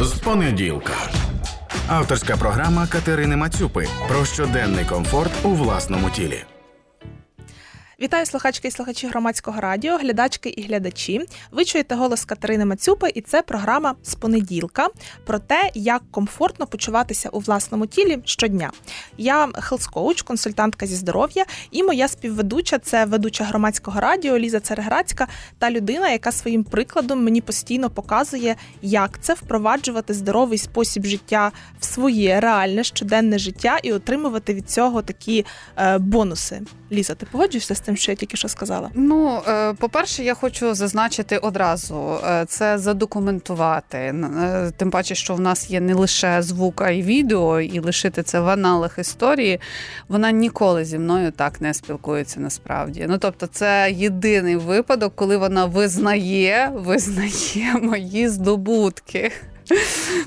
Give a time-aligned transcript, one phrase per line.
[0.00, 0.92] з понеділка.
[1.88, 6.44] Авторська програма Катерини Мацюпи про щоденний комфорт у власному тілі.
[8.00, 11.20] Вітаю слухачки і слухачі громадського радіо, глядачки і глядачі.
[11.50, 14.88] Ви чуєте голос Катерини Мацюпи, і це програма з понеділка
[15.24, 18.70] про те, як комфортно почуватися у власному тілі щодня.
[19.16, 25.70] Я health-коуч, консультантка зі здоров'я, і моя співведуча це ведуча громадського радіо Ліза Цареградська та
[25.70, 32.40] людина, яка своїм прикладом мені постійно показує, як це впроваджувати здоровий спосіб життя в своє
[32.40, 36.60] реальне щоденне життя і отримувати від цього такі е, бонуси.
[36.92, 38.90] Ліза, ти погоджуєшся з тим, що я тільки що сказала?
[38.94, 43.98] Ну, е, по-перше, я хочу зазначити одразу е, це задокументувати.
[43.98, 48.22] Е, тим паче, що в нас є не лише звук, а й відео, і лишити
[48.22, 49.60] це в аналах історії.
[50.08, 53.06] Вона ніколи зі мною так не спілкується насправді.
[53.08, 59.32] Ну тобто, це єдиний випадок, коли вона визнає, визнає мої здобутки.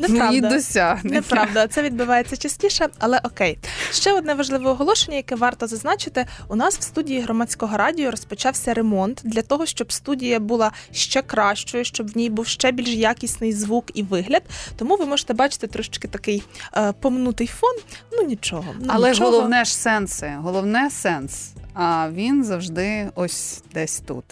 [0.09, 1.15] Мої досягнення.
[1.15, 3.59] Неправда, це відбувається частіше, але окей.
[3.91, 6.25] Ще одне важливе оголошення, яке варто зазначити.
[6.47, 11.85] У нас в студії громадського радіо розпочався ремонт для того, щоб студія була ще кращою,
[11.85, 14.43] щоб в ній був ще більш якісний звук і вигляд.
[14.77, 16.43] Тому ви можете бачити трошечки такий
[16.77, 17.75] е, помнутий фон.
[18.11, 18.65] Ну нічого.
[18.79, 19.31] Ну, але нічого.
[19.31, 20.33] головне ж сенси.
[20.41, 21.51] Головне сенс.
[21.79, 24.23] А він завжди ось десь тут.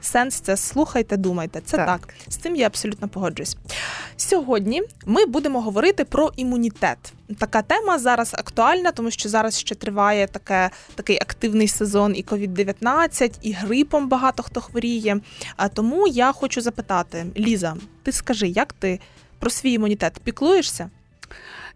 [0.00, 1.60] Сенс це слухайте, думайте.
[1.64, 1.86] Це так.
[1.86, 2.14] так.
[2.28, 3.56] З цим я абсолютно погоджуюсь.
[4.16, 6.98] Сьогодні ми будемо говорити про імунітет.
[7.38, 13.38] Така тема зараз актуальна, тому що зараз ще триває таке, такий активний сезон і COVID-19,
[13.42, 15.20] і грипом багато хто хворіє.
[15.56, 19.00] А тому я хочу запитати, Ліза, ти скажи, як ти
[19.38, 20.90] про свій імунітет піклуєшся?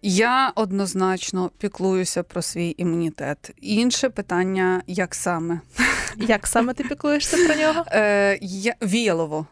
[0.02, 3.50] Я однозначно піклуюся про свій імунітет.
[3.60, 5.60] Інше питання, як саме?
[6.16, 7.84] Як саме ти піклуєшся про нього?
[7.86, 9.46] Е, я, Віялово.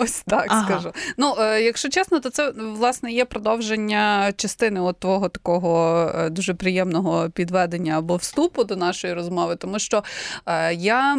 [0.04, 0.64] Ось так ага.
[0.64, 0.92] скажу.
[1.16, 6.54] Ну, е, якщо чесно, то це власне є продовження частини от твого такого е, дуже
[6.54, 10.04] приємного підведення або вступу до нашої розмови, тому що
[10.46, 11.18] е, я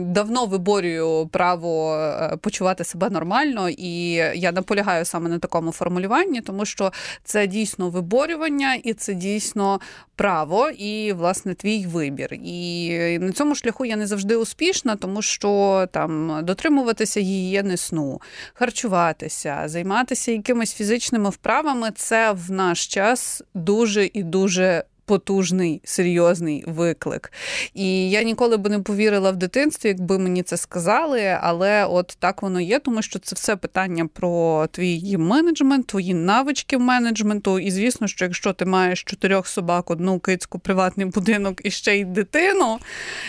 [0.00, 1.98] давно виборюю право
[2.40, 6.92] почувати себе нормально, і я наполягаю саме на такому формулюванні, тому що
[7.24, 9.80] це дійсно виборювання, і це дійсно
[10.18, 12.34] право, і власне твій вибір.
[12.34, 18.07] І на цьому шляху я не завжди успішна, тому що там дотримуватися гігієни сну,
[18.54, 27.32] харчуватися, займатися якимись фізичними вправами це в наш час дуже і дуже потужний серйозний виклик.
[27.74, 32.42] І я ніколи би не повірила в дитинстві, якби мені це сказали, але от так
[32.42, 37.58] воно є, тому що це все питання про твій менеджмент, твої навички менеджменту.
[37.58, 42.04] І звісно, що якщо ти маєш чотирьох собак, одну кицьку, приватний будинок і ще й
[42.04, 42.78] дитину,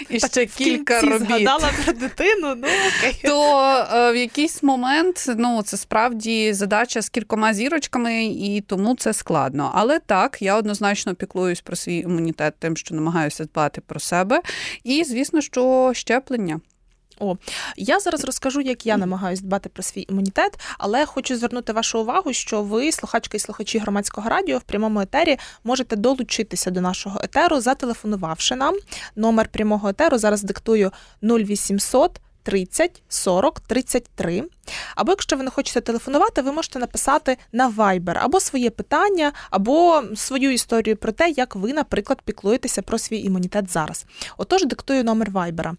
[0.09, 3.19] і так, ще кілька робіт, згадала про дитину, ну окей.
[3.23, 3.59] то
[3.93, 9.71] е, в якийсь момент ну це справді задача з кількома зірочками, і тому це складно.
[9.75, 14.41] Але так, я однозначно піклуюсь про свій імунітет, тим, що намагаюся дбати про себе.
[14.83, 16.59] І, звісно, що щеплення.
[17.19, 17.35] О,
[17.77, 22.33] я зараз розкажу, як я намагаюся дбати про свій імунітет, але хочу звернути вашу увагу,
[22.33, 27.61] що ви, слухачки і слухачі громадського радіо, в прямому етері можете долучитися до нашого етеру,
[27.61, 28.75] зателефонувавши нам.
[29.15, 30.91] Номер прямого етеру зараз диктую
[31.23, 32.19] 0800
[32.49, 34.43] 30 40 33.
[34.95, 40.03] Або якщо ви не хочете телефонувати, ви можете написати на Viber або своє питання, або
[40.15, 44.05] свою історію про те, як ви, наприклад, піклуєтеся про свій імунітет зараз.
[44.37, 45.75] Отож, диктую номер Viber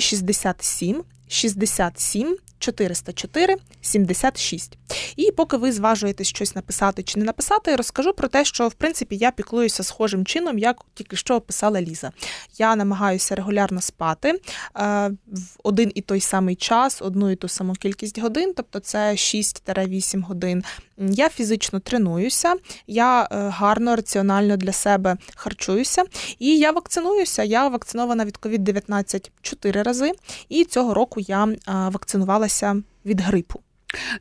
[0.00, 4.78] 067 67 404 76.
[5.16, 9.16] І поки ви зважуєтесь щось написати чи не написати, розкажу про те, що в принципі
[9.16, 12.12] я піклуюся схожим чином, як тільки що описала Ліза.
[12.58, 14.38] Я намагаюся регулярно спати е,
[15.26, 20.22] в один і той самий час, одну і ту саму кількість годин, тобто це 6-8
[20.22, 20.64] годин.
[20.98, 22.54] Я фізично тренуюся,
[22.86, 26.04] я е, гарно, раціонально для себе харчуюся,
[26.38, 27.42] і я вакцинуюся.
[27.42, 30.12] Я вакцинована від COVID-19 4 рази,
[30.48, 31.56] і цього року я е,
[32.48, 33.60] вакцинувалася від грипу.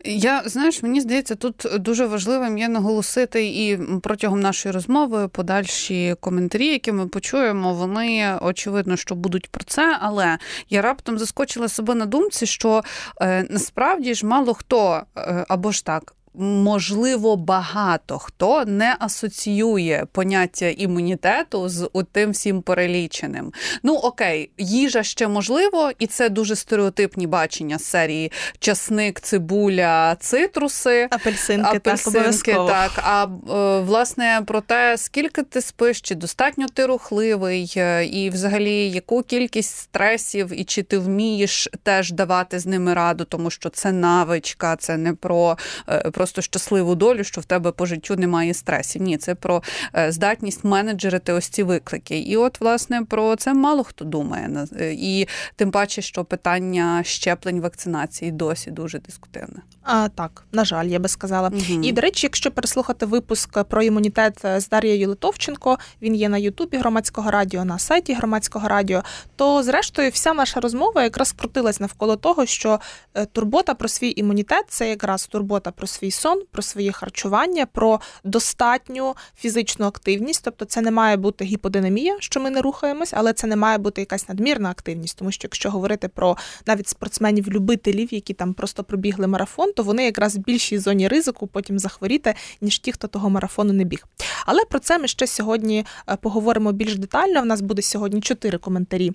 [0.06, 6.68] Я знаєш, мені здається, тут дуже важливим є наголосити і протягом нашої розмови подальші коментарі,
[6.68, 9.98] які ми почуємо, вони очевидно, що будуть про це.
[10.02, 10.38] Але
[10.70, 12.84] я раптом заскочила себе на думці, що
[13.22, 20.66] е, насправді ж мало хто е, або ж так можливо, багато хто не асоціює поняття
[20.66, 23.54] імунітету з тим всім переліченим.
[23.84, 31.08] Ну окей, їжа ще можливо, і це дуже стереотипні бачення з серії часник, цибуля, цитруси,
[31.12, 32.92] апельсинки, апельсинки так, так.
[33.04, 38.90] А е, власне про те, скільки ти спиш, чи достатньо ти рухливий, е, і взагалі
[38.90, 43.92] яку кількість стресів, і чи ти вмієш теж давати з ними раду, тому що це
[43.92, 45.58] навичка, це не про,
[45.90, 49.02] е, про просто щасливу долю, що в тебе по життю немає стресів.
[49.02, 49.64] Ні, це про
[49.96, 52.20] е, здатність менеджерити ось ці виклики.
[52.20, 54.68] І от, власне, про це мало хто думає.
[54.82, 59.62] І тим паче, що питання щеплень вакцинації досі дуже дискутивне.
[59.84, 61.48] А, Так, на жаль, я би сказала.
[61.48, 61.82] Угу.
[61.84, 66.78] І до речі, якщо переслухати випуск про імунітет з Дар'єю Литовченко, він є на Ютубі
[66.78, 69.04] громадського радіо, на сайті громадського радіо,
[69.36, 72.80] то зрештою вся наша розмова якраз крутилась навколо того, що
[73.14, 78.00] е, турбота про свій імунітет це якраз турбота про свій сон, про своє харчування, про
[78.24, 80.42] достатню фізичну активність.
[80.44, 84.02] Тобто, це не має бути гіподинамія, що ми не рухаємось, але це не має бути
[84.02, 89.74] якась надмірна активність, тому що якщо говорити про навіть спортсменів-любителів, які там просто пробігли марафон,
[89.74, 93.84] то вони якраз в більшій зоні ризику потім захворіти, ніж ті, хто того марафону не
[93.84, 94.06] біг.
[94.46, 97.42] Але про це ми ще сьогодні е, поговоримо більш детально.
[97.42, 99.12] У нас буде сьогодні чотири коментарі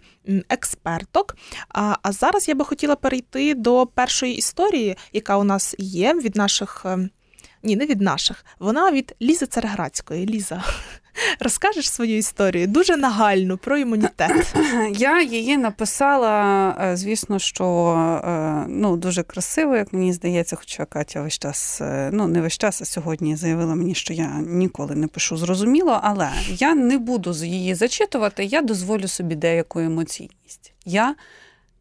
[0.49, 1.37] експерток.
[1.69, 6.82] А зараз я би хотіла перейти до першої історії, яка у нас є від наших.
[6.87, 7.09] Е,
[7.63, 8.45] ні, не від наших.
[8.59, 10.27] Вона від Лізи Цареградської.
[10.27, 10.65] Ліза,
[11.41, 14.55] розкажеш свою історію дуже нагальну про імунітет.
[14.93, 17.65] Я її написала, е, звісно, що
[18.25, 21.81] е, ну, дуже красиво, як мені здається, хоча Катя весь час,
[22.13, 26.31] ну не весь час, а сьогодні заявила мені, що я ніколи не пишу зрозуміло, але
[26.49, 30.73] я не буду її зачитувати, я дозволю собі деяку емоційність.
[30.85, 31.15] Я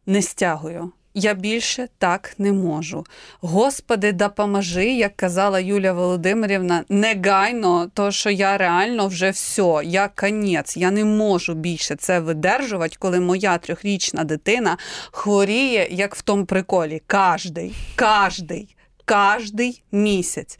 [0.06, 0.92] не стягую.
[1.14, 3.06] Я більше так не можу.
[3.40, 10.76] Господи, допоможи, як казала Юлія Володимирівна, негайно, то що я реально вже все, я конець,
[10.76, 14.76] я не можу більше це видержувати, коли моя трьохрічна дитина
[15.10, 17.02] хворіє, як в тому приколі.
[17.06, 20.58] Кожний, кожний, кожний місяць.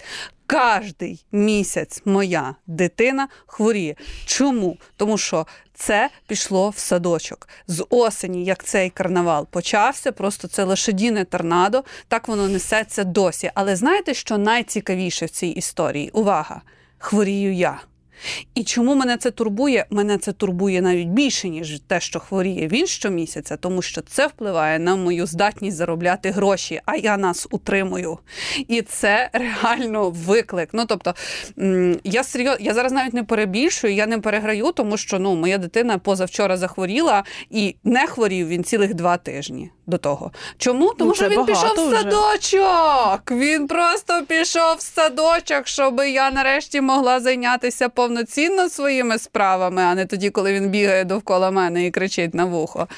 [0.53, 3.95] Кожний місяць моя дитина хворіє.
[4.27, 4.77] Чому?
[4.97, 7.49] Тому що це пішло в садочок.
[7.67, 13.51] З осені, як цей карнавал почався, просто це лошадіне торнадо, так воно несеться досі.
[13.55, 16.11] Але знаєте, що найцікавіше в цій історії?
[16.13, 16.63] Увага!
[16.99, 17.81] Хворію я.
[18.55, 19.87] І чому мене це турбує?
[19.91, 24.79] Мене це турбує навіть більше, ніж те, що хворіє він щомісяця, тому що це впливає
[24.79, 28.19] на мою здатність заробляти гроші, а я нас утримую.
[28.69, 30.69] І це реально виклик.
[30.73, 31.15] Ну тобто
[32.05, 35.99] я серйозно, я зараз навіть не перебільшую, я не переграю, тому що ну моя дитина
[35.99, 40.31] позавчора захворіла і не хворів він цілих два тижні до того.
[40.59, 40.95] Чому?
[40.99, 43.31] Тому ну, що він пішов в садочок.
[43.31, 50.07] Він просто пішов в садочок, щоб я нарешті могла зайнятися повноцінно своїми справами, а не
[50.07, 52.89] тоді, коли він бігає довкола мене і кричить на вухо.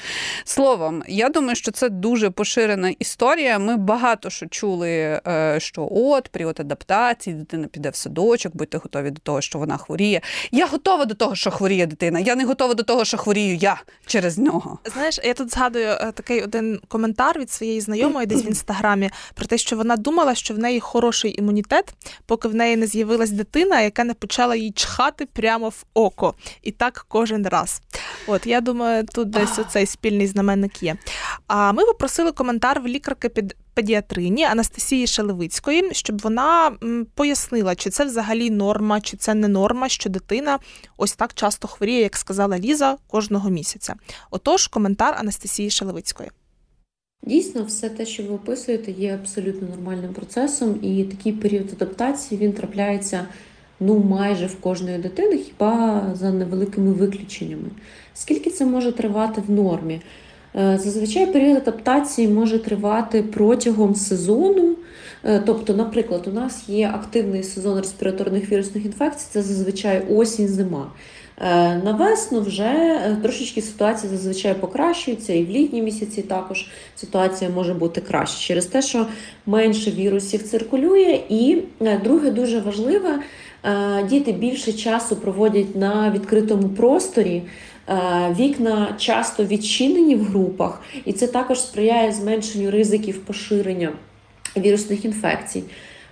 [0.43, 3.59] Словом, я думаю, що це дуже поширена історія.
[3.59, 9.11] Ми багато що чули, е, що от період адаптації, дитина піде в садочок, будьте готові
[9.11, 10.21] до того, що вона хворіє.
[10.51, 12.19] Я готова до того, що хворіє дитина.
[12.19, 14.79] Я не готова до того, що хворію я через нього.
[14.85, 19.45] Знаєш, я тут згадую е, такий один коментар від своєї знайомої десь в інстаграмі про
[19.45, 21.93] те, що вона думала, що в неї хороший імунітет,
[22.25, 26.33] поки в неї не з'явилась дитина, яка не почала їй чхати прямо в око.
[26.61, 27.81] І так кожен раз.
[28.27, 30.97] От я думаю, тут десь оцей спільний знаменник є.
[31.47, 36.71] А ми попросили коментар в лікарки під педіатрині Анастасії Шелевицької, щоб вона
[37.15, 40.59] пояснила, чи це взагалі норма, чи це не норма, що дитина
[40.97, 43.95] ось так часто хворіє, як сказала Ліза, кожного місяця.
[44.31, 46.29] Отож, коментар Анастасії Шелевицької.
[47.25, 52.53] Дійсно, все те, що ви описуєте, є абсолютно нормальним процесом, і такий період адаптації він
[52.53, 53.25] трапляється
[53.79, 57.69] ну майже в кожної дитини, хіба за невеликими виключеннями.
[58.13, 60.01] Скільки це може тривати в нормі?
[60.55, 64.75] Е, зазвичай період адаптації може тривати протягом сезону.
[65.23, 70.91] Е, тобто, наприклад, у нас є активний сезон респіраторних вірусних інфекцій, це зазвичай осінь-зима.
[70.91, 71.14] Е,
[71.83, 77.73] на весну вже е, трошечки ситуація зазвичай покращується, і в літні місяці також ситуація може
[77.73, 79.07] бути краще через те, що
[79.45, 81.19] менше вірусів циркулює.
[81.29, 83.19] І е, друге, дуже важливе,
[84.09, 87.41] діти більше часу проводять на відкритому просторі.
[88.39, 93.91] Вікна часто відчинені в групах, і це також сприяє зменшенню ризиків поширення
[94.57, 95.63] вірусних інфекцій.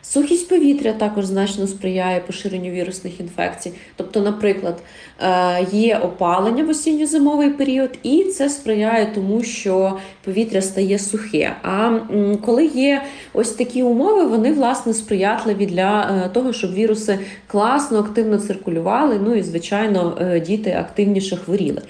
[0.06, 3.74] Сухість повітря також значно сприяє поширенню вірусних інфекцій.
[3.96, 4.84] Тобто, наприклад,
[5.20, 11.56] е, є опалення в осінньо-зимовий період, і це сприяє тому, що повітря стає сухе.
[11.64, 12.00] А
[12.46, 18.38] коли є ось такі умови, вони власне сприятливі для е, того, щоб віруси класно, активно
[18.38, 19.20] циркулювали.
[19.24, 21.82] Ну і, звичайно, е, діти активніше хворіли.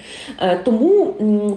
[0.64, 1.06] Тому,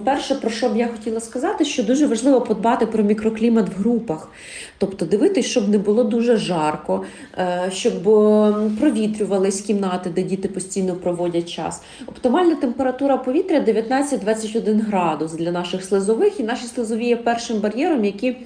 [0.04, 4.30] перше, про що б я хотіла сказати, що дуже важливо подбати про мікроклімат в групах,
[4.78, 7.04] тобто дивитись, щоб не було дуже жарко,
[7.38, 11.82] е, щоб е, провітрювались кімнати, де діти постійно проводять час.
[12.06, 18.36] Оптимальна температура повітря 19-21 градус для наших слизових, і наші слизові є першим бар'єром, які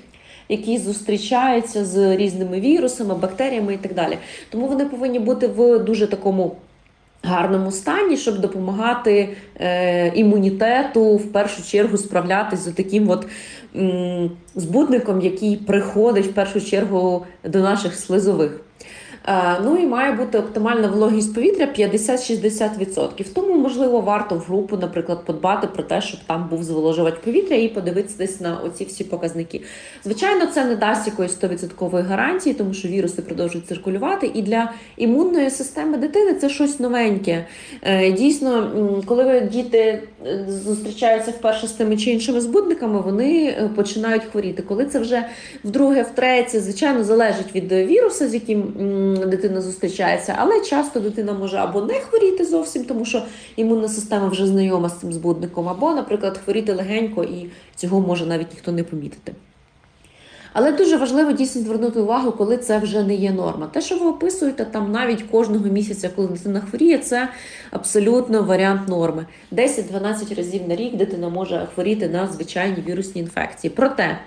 [0.49, 4.18] які зустрічаються з різними вірусами, бактеріями і так далі.
[4.50, 6.56] Тому вони повинні бути в дуже такому.
[7.25, 9.28] Гарному стані, щоб допомагати
[9.61, 13.26] е, імунітету в першу чергу справлятися з таким от
[14.54, 18.60] збудником, який приходить в першу чергу до наших слизових.
[19.28, 23.32] Е, ну і має бути оптимальна вологість повітря 50-60%.
[23.34, 27.68] Тому, можливо, варто в групу, наприклад, подбати про те, щоб там був зволожувач повітря і
[27.68, 29.62] подивитися на оці всі показники.
[30.04, 34.30] Звичайно, це не дасть якоїсь 100% гарантії, тому що віруси продовжують циркулювати.
[34.34, 37.46] І для імунної системи дитини це щось новеньке.
[37.82, 38.72] Е, дійсно,
[39.06, 44.62] коли діти е, зустрічаються вперше з тими чи іншими збудниками, вони починають хворіти.
[44.62, 45.24] Коли це вже
[45.64, 48.62] вдруге, втретє, звичайно, залежить від віруса, з яким
[49.16, 53.23] дитина зустрічається, але часто дитина може або не хворіти зовсім, тому що
[53.57, 58.50] імунна система вже знайома з цим збудником, або, наприклад, хворіти легенько і цього може навіть
[58.50, 59.33] ніхто не помітити.
[60.52, 63.66] Але дуже важливо дійсно звернути увагу, коли це вже не є норма.
[63.66, 67.28] Те, що ви описуєте, там навіть кожного місяця, коли дитина хворіє, це
[67.71, 69.26] абсолютно варіант норми.
[69.52, 73.73] 10-12 разів на рік дитина може хворіти на звичайні вірусні інфекції.
[73.76, 74.19] Проте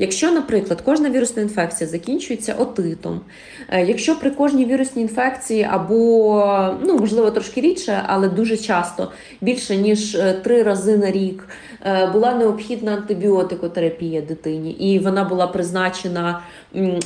[0.00, 3.20] Якщо, наприклад, кожна вірусна інфекція закінчується отитом,
[3.68, 9.76] е, якщо при кожній вірусній інфекції або, ну, можливо, трошки рідше, але дуже часто більше
[9.76, 11.48] ніж е, три рази на рік
[11.86, 16.40] е, була необхідна антибіотикотерапія дитині, і вона була призначена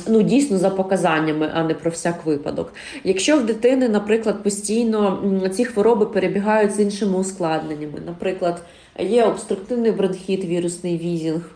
[0.07, 2.73] ну, дійсно за показаннями, а не про всяк випадок.
[3.03, 5.19] Якщо в дитини, наприклад, постійно
[5.53, 8.61] ці хвороби перебігають з іншими ускладненнями, наприклад,
[8.99, 11.54] є обструктивний бронхіт, вірусний візінг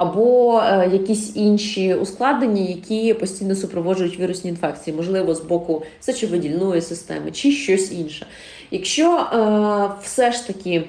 [0.00, 7.30] або е, якісь інші ускладнення, які постійно супроводжують вірусні інфекції, можливо, з боку сечовидільної системи
[7.30, 8.26] чи щось інше.
[8.70, 10.84] Якщо е, все ж таки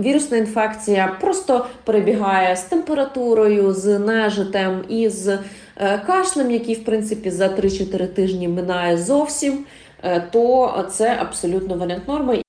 [0.00, 5.38] вірусна інфекція просто перебігає з температурою, з нежитем і з
[5.76, 9.64] е, кашлем, який в принципі за 3-4 тижні минає зовсім,
[10.02, 12.42] е, то це абсолютно варіант норми.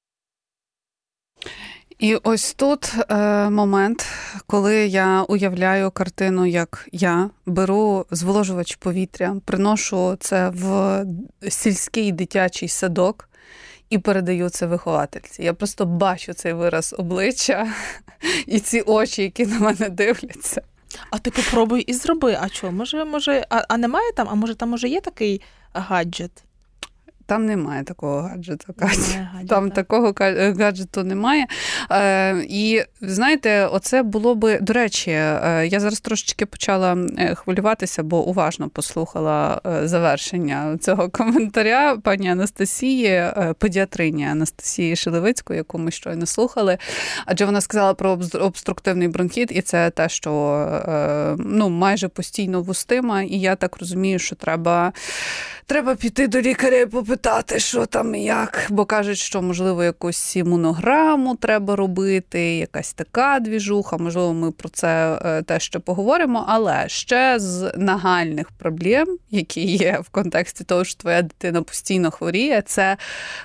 [2.01, 3.15] І ось тут е,
[3.49, 4.05] момент,
[4.47, 11.05] коли я уявляю картину, як я беру зволожувач повітря, приношу це в
[11.49, 13.29] сільський дитячий садок
[13.89, 15.43] і передаю це виховательці.
[15.43, 17.67] Я просто бачу цей вираз обличчя
[18.47, 20.61] і ці очі, які на мене дивляться.
[21.09, 22.37] А ти попробуй і зроби.
[22.41, 22.71] А що?
[22.71, 24.27] Може, може, а, а немає там?
[24.29, 25.41] А може там може є такий
[25.73, 26.31] гаджет?
[27.31, 28.73] Там немає такого гаджету.
[28.77, 29.75] Немає там гаджета.
[29.75, 30.13] такого
[30.59, 31.45] гаджету немає.
[31.91, 38.03] Е, І знаєте, оце було би до речі, е, я зараз трошечки почала е, хвилюватися,
[38.03, 43.23] бо уважно послухала е, завершення цього коментаря пані Анастасії,
[43.57, 46.77] педіатрині Анастасії Шелевицької, яку ми щойно слухали.
[47.25, 50.31] Адже вона сказала про обструктивний бронхіт, і це те, що
[51.39, 53.21] ну, майже постійно вустима.
[53.21, 54.93] І я так розумію, що треба.
[55.71, 58.67] Треба піти до лікаря і попитати, що там і як.
[58.69, 65.19] Бо кажуть, що, можливо, якусь імунограму треба робити, якась така двіжуха, можливо, ми про це
[65.25, 66.45] е, теж ще поговоримо.
[66.47, 72.63] Але ще з нагальних проблем, які є в контексті того, що твоя дитина постійно хворіє,
[72.65, 72.97] це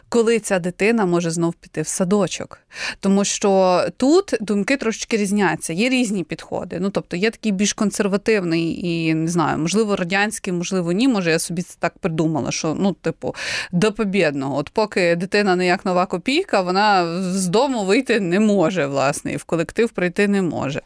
[0.09, 2.59] коли ця дитина може знов піти в садочок.
[3.01, 6.79] Тому що тут думки трошечки різняться, є різні підходи.
[6.81, 11.09] Ну, тобто є такий більш консервативний і не знаю, можливо, радянський, можливо, ні.
[11.09, 12.16] Може, я собі це так придумала,
[12.51, 13.35] що ну, типу,
[13.73, 14.57] до побєдного.
[14.57, 19.37] От поки дитина не як нова копійка, вона з дому вийти не може, власне, і
[19.37, 20.81] в колектив прийти не може.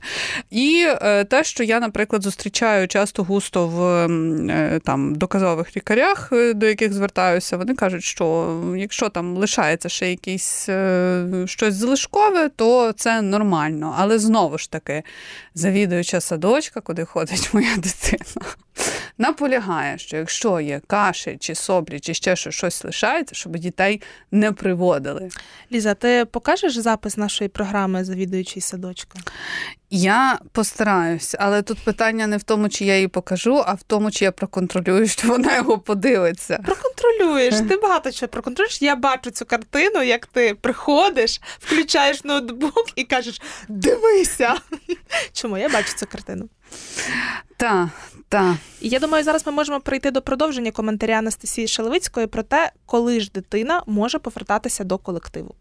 [0.51, 6.55] І е, те, що я, наприклад, зустрічаю часто густо в е, там доказових лікарях, е,
[6.55, 10.69] до яких звертаюся, вони кажуть, що якщо там лишається ще якийсь
[11.45, 13.95] щось залишкове, то це нормально.
[13.99, 15.03] Але знову ж таки,
[15.55, 18.25] завідуюча садочка, куди ходить моя дитина
[19.19, 25.29] наполягає, що якщо є каші чи соблі, чи ще щось лишається, щоб дітей не приводили.
[25.73, 29.19] Ліза, ти покажеш запис нашої програми Завідуючий садочка?
[29.91, 34.11] Я постараюсь, але тут питання не в тому, чи я її покажу, а в тому,
[34.11, 36.59] чи я проконтролюю, що вона його подивиться.
[36.67, 38.83] Проконтролюєш, ти багато чого проконтролюєш.
[38.83, 44.55] Я бачу цю картину, як ти приходиш, включаєш ноутбук і кажеш: дивися.
[45.33, 46.49] Чому я бачу цю картину?
[47.57, 47.89] Так,
[48.31, 48.57] так.
[48.81, 53.21] І я думаю, зараз ми можемо прийти до продовження коментаря Анастасії Шелевицької про те, коли
[53.21, 55.55] ж дитина може повертатися до колективу.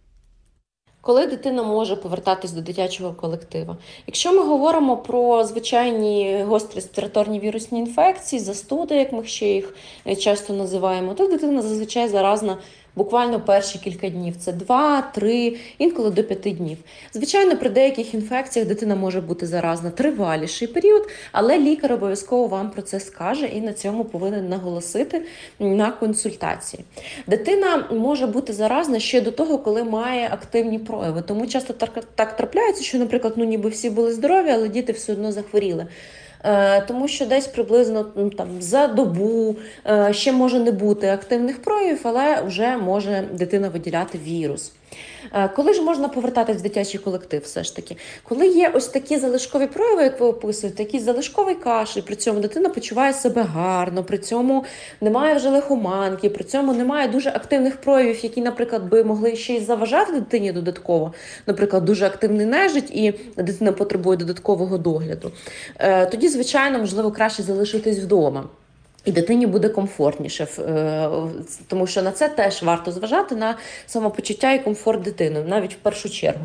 [1.01, 3.75] Коли дитина може повертатись до дитячого колективу.
[4.07, 9.73] Якщо ми говоримо про звичайні гострі респіраторні вірусні інфекції, застуди, як ми ще їх
[10.07, 12.57] е, часто називаємо, то дитина зазвичай заразна
[12.99, 14.35] буквально перші кілька днів.
[14.39, 16.77] Це 2-3, інколи до 5 днів.
[17.13, 22.81] Звичайно, при деяких інфекціях дитина може бути заразна триваліший період, але лікар обов'язково вам про
[22.81, 25.21] це скаже і на цьому повинен наголосити
[25.59, 26.83] на консультації.
[27.27, 31.21] Дитина може бути заразна ще до того, коли має активні прояви.
[31.21, 31.73] Тому часто
[32.15, 35.87] так, трапляється, що, наприклад, ну ніби всі були здорові, але діти все одно захворіли.
[36.43, 38.03] Е, тому що десь приблизно
[38.37, 39.55] там за добу
[39.87, 44.71] е, ще може не бути активних проявів, але вже може дитина виділяти вірус.
[45.33, 49.17] Е, коли ж можна повертатись в дитячий колектив, все ж таки, коли є ось такі
[49.17, 54.17] залишкові прояви, як ви описуєте, якийсь залишковий кашель, при цьому дитина почуває себе гарно, при
[54.17, 54.65] цьому
[55.01, 59.59] немає вже лихоманки, при цьому немає дуже активних проявів, які, наприклад, би могли ще й
[59.59, 61.13] заважати дитині додатково,
[61.47, 65.31] наприклад, дуже активний нежить, і дитина потребує додаткового догляду.
[65.79, 68.49] Е, тоді, звичайно, можливо, краще залишитись вдома.
[69.05, 71.09] І дитині буде комфортніше, е,
[71.67, 73.55] тому що на це теж варто зважати на
[73.87, 76.41] самопочуття і комфорт дитини, навіть в першу чергу.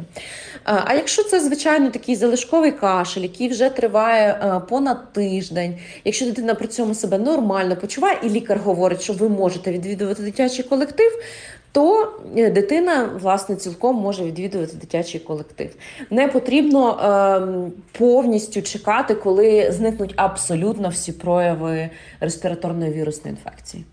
[0.65, 6.55] А якщо це, звичайно, такий залишковий кашель, який вже триває е, понад тиждень, якщо дитина
[6.55, 11.13] при цьому себе нормально почуває, і лікар говорить, що ви можете відвідувати дитячий колектив,
[11.75, 15.77] то е, дитина власне цілком може відвідувати дитячий колектив.
[16.11, 21.91] Не потрібно е, повністю чекати, коли зникнуть абсолютно всі прояви
[22.21, 23.85] респіраторної вірусної інфекції.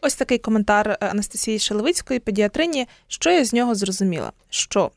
[0.00, 2.86] Ось такий коментар Анастасії Шелевицької, педіатрині.
[3.08, 4.32] Що я з нього зрозуміла?
[4.50, 4.90] Що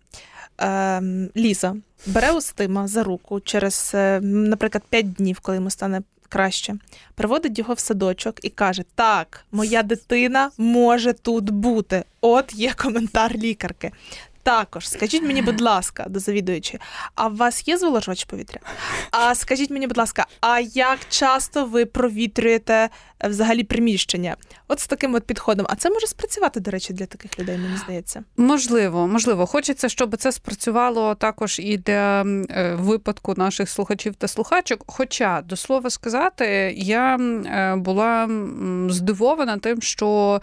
[0.62, 1.02] е,
[1.38, 1.76] Ліза
[2.06, 6.02] бере Устима за руку через, е, наприклад, 5 днів, коли йому стане
[6.34, 6.76] краще,
[7.16, 12.04] приводить його в садочок і каже: Так, моя дитина може тут бути.
[12.22, 13.92] От є коментар лікарки.
[14.44, 16.80] Також скажіть мені, будь ласка, до завідуючої,
[17.16, 18.60] а у вас є зволожувач повітря?
[19.12, 24.36] А скажіть мені, будь ласка, а як часто ви провітрюєте е, взагалі приміщення?
[24.68, 25.66] От з таким от підходом.
[25.70, 28.24] А це може спрацювати, до речі, для таких людей, мені здається.
[28.38, 29.46] Можливо, можливо.
[29.46, 34.84] Хочеться, щоб це спрацювало також і для е, випадку наших слухачів та слухачок.
[34.88, 38.30] Хоча, до слова сказати, я е, була
[38.90, 40.42] здивована тим, що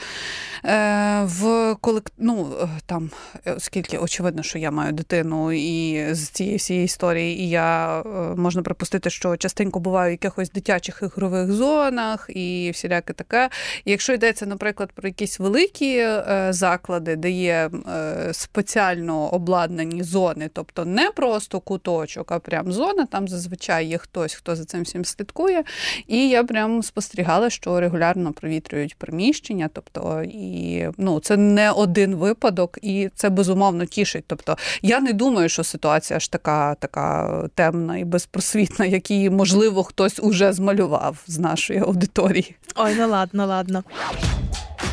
[1.23, 2.13] в колект...
[2.19, 3.11] ну, там,
[3.57, 8.05] оскільки оскільки очевидно, що я маю дитину, і з цієї всієї історії, і я е,
[8.37, 13.51] можна припустити, що частенько буваю в якихось дитячих ігрових зонах і всіляке таке.
[13.85, 20.51] І Якщо йдеться, наприклад, про якісь великі е, заклади, де є е, спеціально обладнані зони,
[20.53, 25.05] тобто не просто куточок, а прям зона, там зазвичай є хтось, хто за цим всім
[25.05, 25.65] слідкує.
[26.07, 32.79] І я прям спостерігала, що регулярно провітрюють приміщення, тобто і ну це не один випадок,
[32.83, 34.25] і це безумовно безумовно тішить.
[34.27, 39.85] Тобто я не думаю, що ситуація ж така така темна і безпросвітна, як її, можливо,
[39.85, 42.57] хтось уже змалював з нашої аудиторії.
[42.77, 43.85] Ой, ну ладно, ладно.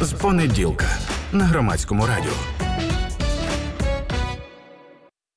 [0.02, 0.86] З понеділка
[1.32, 2.67] на громадському радіо.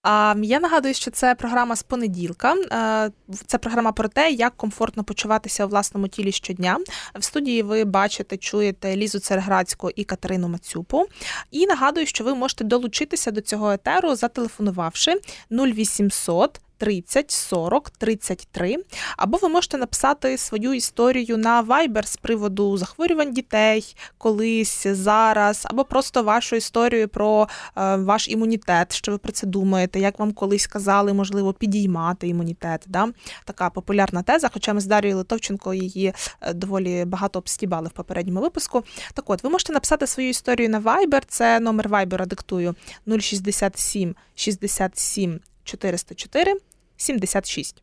[0.04, 2.54] Я нагадую, що це програма з понеділка.
[2.54, 3.10] Е,
[3.46, 6.78] це програма про те, як комфортно почуватися у власному тілі щодня.
[7.14, 11.06] В студії ви бачите, чуєте Лізу Цереградську і Катерину Мацюпу.
[11.50, 18.76] І нагадую, що ви можете долучитися до цього етеру, зателефонувавши 0800 30 40 33,
[19.16, 25.84] або ви можете написати свою історію на Viber з приводу захворювань дітей колись, зараз, або
[25.84, 30.66] просто вашу історію про е, ваш імунітет, що ви про це думаєте, як вам колись
[30.66, 32.84] казали, можливо, підіймати імунітет.
[32.86, 33.08] Да?
[33.44, 38.40] Така популярна теза, хоча ми з Дарією Литовченко її е, доволі багато обстібали в попередньому
[38.40, 38.84] випуску.
[39.14, 42.74] Так от, ви можете написати свою історію на Viber, це номер Viber диктую
[43.20, 46.54] 067 67 404
[47.00, 47.74] 76.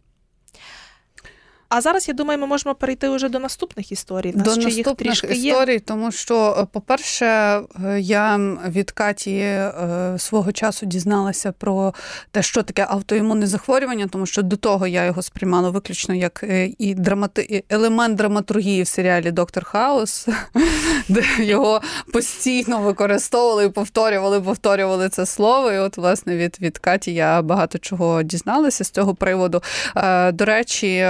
[1.69, 4.33] А зараз я думаю, ми можемо перейти вже до наступних історій.
[4.35, 5.79] Нас до ще наступних їх історій, є.
[5.79, 7.61] тому що, е, по-перше, е,
[7.99, 9.73] я від Каті е,
[10.17, 11.93] свого часу дізналася про
[12.31, 16.43] те, що таке автоімунне захворювання, тому що до того я його сприймала виключно як
[16.77, 17.63] і драмати...
[17.69, 20.27] елемент драматургії в серіалі Доктор Хаус,
[21.09, 21.81] де його
[22.13, 25.71] постійно використовували і повторювали, повторювали це слово.
[25.71, 29.61] І от, власне, від від Каті я багато чого дізналася з цього приводу.
[30.33, 31.05] До речі,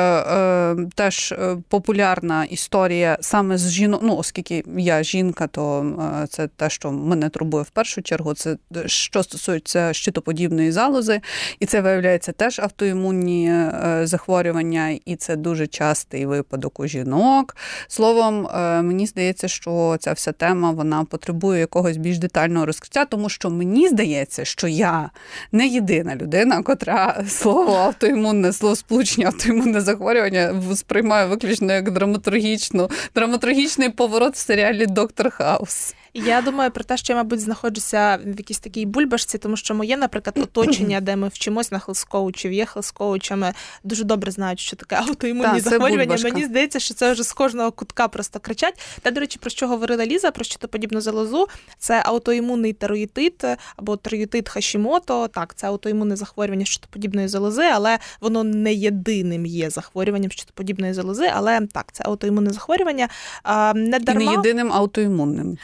[0.95, 4.01] теж е, популярна історія саме з жінок.
[4.03, 5.85] Ну, оскільки я жінка, то
[6.23, 8.33] е, це те, що мене турбує в першу чергу.
[8.33, 11.21] Це що стосується щитоподібної залози,
[11.59, 17.55] і це виявляється теж автоімунні е, захворювання, і це дуже частий випадок у жінок.
[17.87, 18.47] Словом,
[18.87, 23.89] мені здається, що ця вся тема вона потребує якогось більш детального розкриття, тому що мені
[23.89, 25.09] здається, що я
[25.51, 30.36] не єдина людина, котра слово автоімунне, слово сполучення автоімунне захворювання
[30.75, 35.95] сприймаю виключно як драматургічну, драматургічний поворот в серіалі Доктор Хаус.
[36.25, 39.97] Я думаю про те, що я, мабуть, знаходжуся в якійсь такій бульбашці, тому що моє,
[39.97, 43.53] наприклад, оточення, де ми вчимось на хелскоучів, є хелскоучами,
[43.83, 46.17] дуже добре знають, що таке аутоімунні Та, захворювання.
[46.23, 48.81] Мені здається, що це вже з кожного кутка просто кричать.
[49.01, 51.47] Та, до речі, про що говорила Ліза, про щитоподібну залозу,
[51.79, 53.43] це аутоімунний тероїтит
[53.75, 55.27] або тероїтит Хашімото.
[55.27, 61.61] Так, це аутоімунне захворювання щитоподібної залози, але воно не єдиним є захворюванням щитоподібної залози, але
[61.73, 63.09] так, це аутоімунне захворювання.
[63.75, 64.21] Не дарма...
[64.21, 65.57] І не єдиним аутоімунним.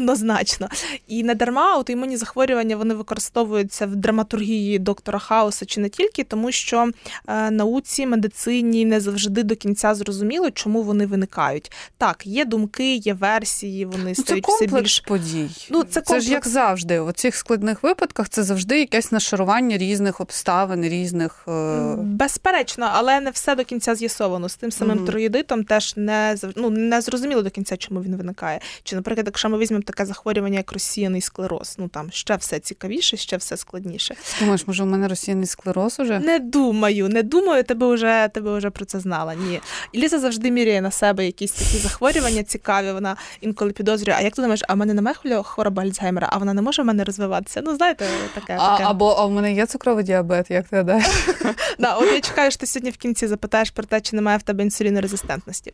[0.00, 0.68] Однозначно.
[1.08, 6.52] І не дарма аутоімунні захворювання вони використовуються в драматургії доктора Хауса чи не тільки, тому
[6.52, 6.90] що
[7.28, 11.72] е, науці, медицині не завжди до кінця зрозуміло, чому вони виникають.
[11.98, 15.50] Так, є думки, є версії, вони ну, стають це все більш подій.
[15.70, 17.00] Ну це, це ж як завжди.
[17.00, 23.30] У цих складних випадках це завжди якесь нашарування різних обставин, різних е, безперечно, але не
[23.30, 24.48] все до кінця з'ясовано.
[24.48, 28.60] З тим самим mm троїдитом теж не ну, не зрозуміло до кінця, чому він виникає.
[28.82, 33.16] Чи, наприклад, якщо ми візьмемо таке захворювання, як розсіяний склероз, ну там ще все цікавіше,
[33.16, 34.14] ще все складніше.
[34.40, 36.18] Думаєш, може, у мене розсіяний склероз уже?
[36.18, 39.34] Не думаю, не думаю, тебе вже тебе вже про це знала.
[39.34, 39.60] Ні.
[39.92, 42.92] І Ліза завжди міряє на себе якісь такі захворювання цікаві.
[42.92, 44.14] Вона інколи підозрює.
[44.18, 46.84] А як ти думаєш, а в мене немає хвороба Альцгеймера, а вона не може в
[46.84, 47.62] мене розвиватися?
[47.64, 48.56] Ну, знаєте, таке.
[48.60, 48.84] А, таке.
[48.84, 51.06] Або а в мене є цукровий діабет, як ти гадаєш?
[51.78, 54.42] Да, от я чекаю, що ти сьогодні в кінці запитаєш про те, чи немає в
[54.42, 55.72] тебе інсулінорезистентності.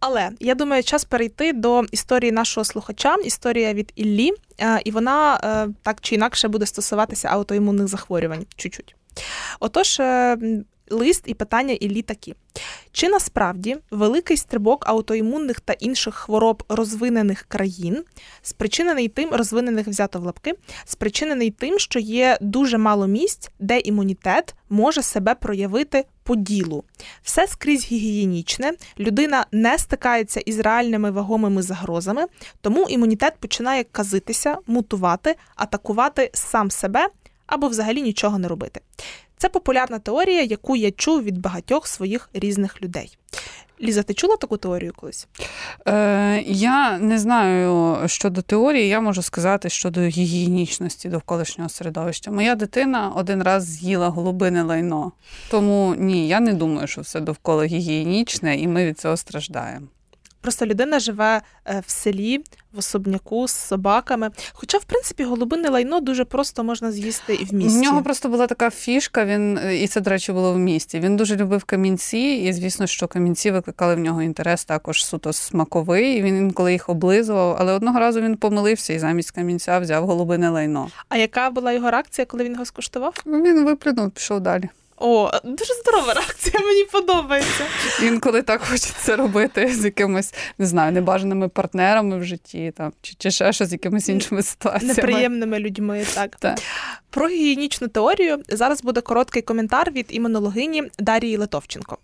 [0.00, 5.40] Але я думаю, час перейти до історії нашого слухача, історія від Іллі, е, і вона
[5.44, 8.46] е, так чи інакше буде стосуватися аутоімунних захворювань.
[8.56, 8.96] Чуть-чуть.
[9.60, 10.36] Отож, е,
[10.90, 12.34] лист і питання Іллі такі:
[12.92, 18.04] чи насправді великий стрибок аутоімунних та інших хвороб розвинених країн,
[18.42, 24.54] спричинений тим, розвинених взято в лапки, спричинений тим, що є дуже мало місць, де імунітет
[24.70, 26.84] може себе проявити по ділу.
[27.22, 32.26] Все скрізь гігієнічне, людина не стикається із реальними вагомими загрозами,
[32.60, 37.08] тому імунітет починає казитися, мутувати, атакувати сам себе
[37.46, 38.80] або взагалі нічого не робити.
[39.44, 43.18] Це популярна теорія, яку я чув від багатьох своїх різних людей.
[43.82, 45.28] Ліза, ти чула таку теорію колись?
[45.88, 52.30] Е, Я не знаю щодо теорії, я можу сказати щодо гігієнічності довколишнього середовища.
[52.30, 55.12] Моя дитина один раз з'їла голубине лайно.
[55.50, 59.86] Тому ні, я не думаю, що все довкола гігієнічне, і ми від цього страждаємо.
[60.40, 62.44] Просто людина живе е, в селі,
[62.74, 64.30] в особняку з собаками.
[64.52, 67.78] Хоча, в принципі, голубине лайно дуже просто можна з'їсти і в місті.
[67.78, 69.24] У нього просто була така фішка.
[69.24, 71.00] Він е, і це, до речі, було в місті.
[71.00, 76.22] Він дуже любив камінці, і звісно, що камінці викликали в нього інтерес також суто смаковий.
[76.22, 80.88] Він інколи їх облизував, але одного разу він помилився і замість камінця взяв голубине лайно.
[81.08, 83.14] А яка була його реакція, коли він його скуштував?
[83.26, 84.68] Він виплюнув, пішов далі.
[84.96, 87.64] О, дуже здорова реакція, мені подобається.
[88.02, 93.30] Інколи так хочеться робити з якимось, не знаю, небажаними партнерами в житті, там, чи чи
[93.30, 94.94] ще щось з якимись іншими ситуаціями.
[94.94, 96.36] Неприємними людьми, так.
[96.36, 96.58] так.
[97.10, 101.98] Про гігієнічну теорію зараз буде короткий коментар від імунологині Дарії Литовченко.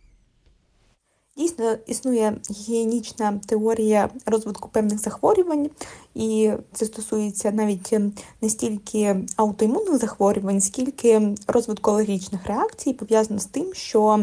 [1.40, 5.70] Дійсно, існує гігієнічна теорія розвитку певних захворювань,
[6.14, 7.94] і це стосується навіть
[8.42, 14.20] не стільки аутоімунних захворювань, скільки розвитку алергічних реакцій, пов'язано з тим, що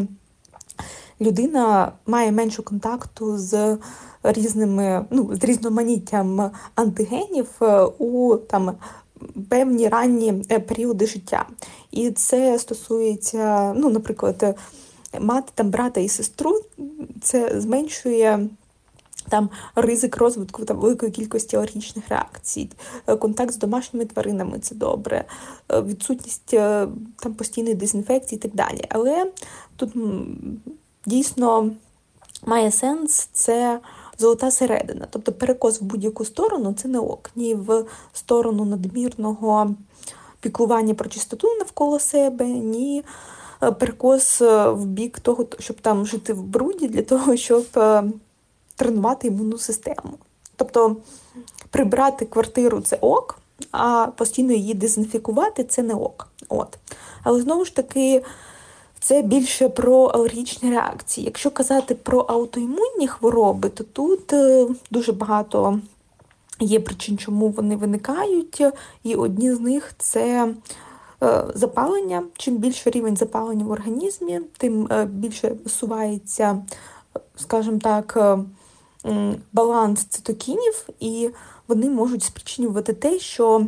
[1.20, 3.78] людина має менше контакту з
[4.22, 8.72] різними, ну, з різноманіттям антигенів е, у там.
[9.48, 11.46] Певні ранні е, періоди життя.
[11.90, 14.56] І це стосується, ну, наприклад,
[15.20, 16.60] мати там брата і сестру,
[17.22, 18.48] це зменшує
[19.28, 22.70] там ризик розвитку там, великої кількості алергічних реакцій,
[23.06, 25.24] е, контакт з домашніми тваринами це добре,
[25.72, 28.84] е, відсутність е, там постійної дезінфекції і так далі.
[28.88, 29.32] Але
[29.76, 29.92] тут
[31.06, 31.70] дійсно
[32.46, 33.80] має сенс це
[34.18, 35.06] золота середина.
[35.10, 39.74] Тобто перекос в будь-яку сторону це не ок, ні в сторону надмірного
[40.40, 43.04] піклування про чистоту навколо себе, ні.
[43.62, 48.04] Е, перекос е, в бік того, щоб там жити в бруді, для того, щоб е,
[48.76, 50.18] тренувати імунну систему.
[50.56, 50.96] Тобто
[51.70, 53.38] прибрати квартиру це ок,
[53.72, 56.28] а постійно її дезінфікувати це не ок.
[56.48, 56.78] От.
[57.22, 58.24] Але знову ж таки.
[59.00, 61.24] Це більше про алергічні реакції.
[61.24, 64.34] Якщо казати про аутоімунні хвороби, то тут
[64.90, 65.80] дуже багато
[66.60, 68.62] є причин, чому вони виникають,
[69.04, 70.54] і одні з них це
[71.54, 72.22] запалення.
[72.36, 76.62] Чим більше рівень запалення в організмі, тим е, більше висувається,
[77.36, 78.38] скажімо так, е,
[79.52, 81.30] баланс цитокінів, і
[81.68, 83.66] вони можуть спричинювати те, що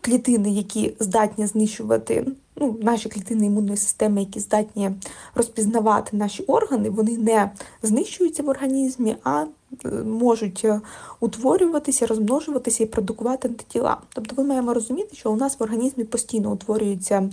[0.00, 2.26] клітини, які здатні знищувати,
[2.56, 4.90] ну, наші клітини імунної системи, які здатні
[5.34, 7.50] розпізнавати наші органи, вони не
[7.82, 9.44] знищуються в організмі, а
[10.04, 10.80] можуть е,
[11.20, 13.96] утворюватися, розмножуватися і продукувати антитіла.
[14.14, 17.30] Тобто ми маємо розуміти, що у нас в організмі постійно утворюються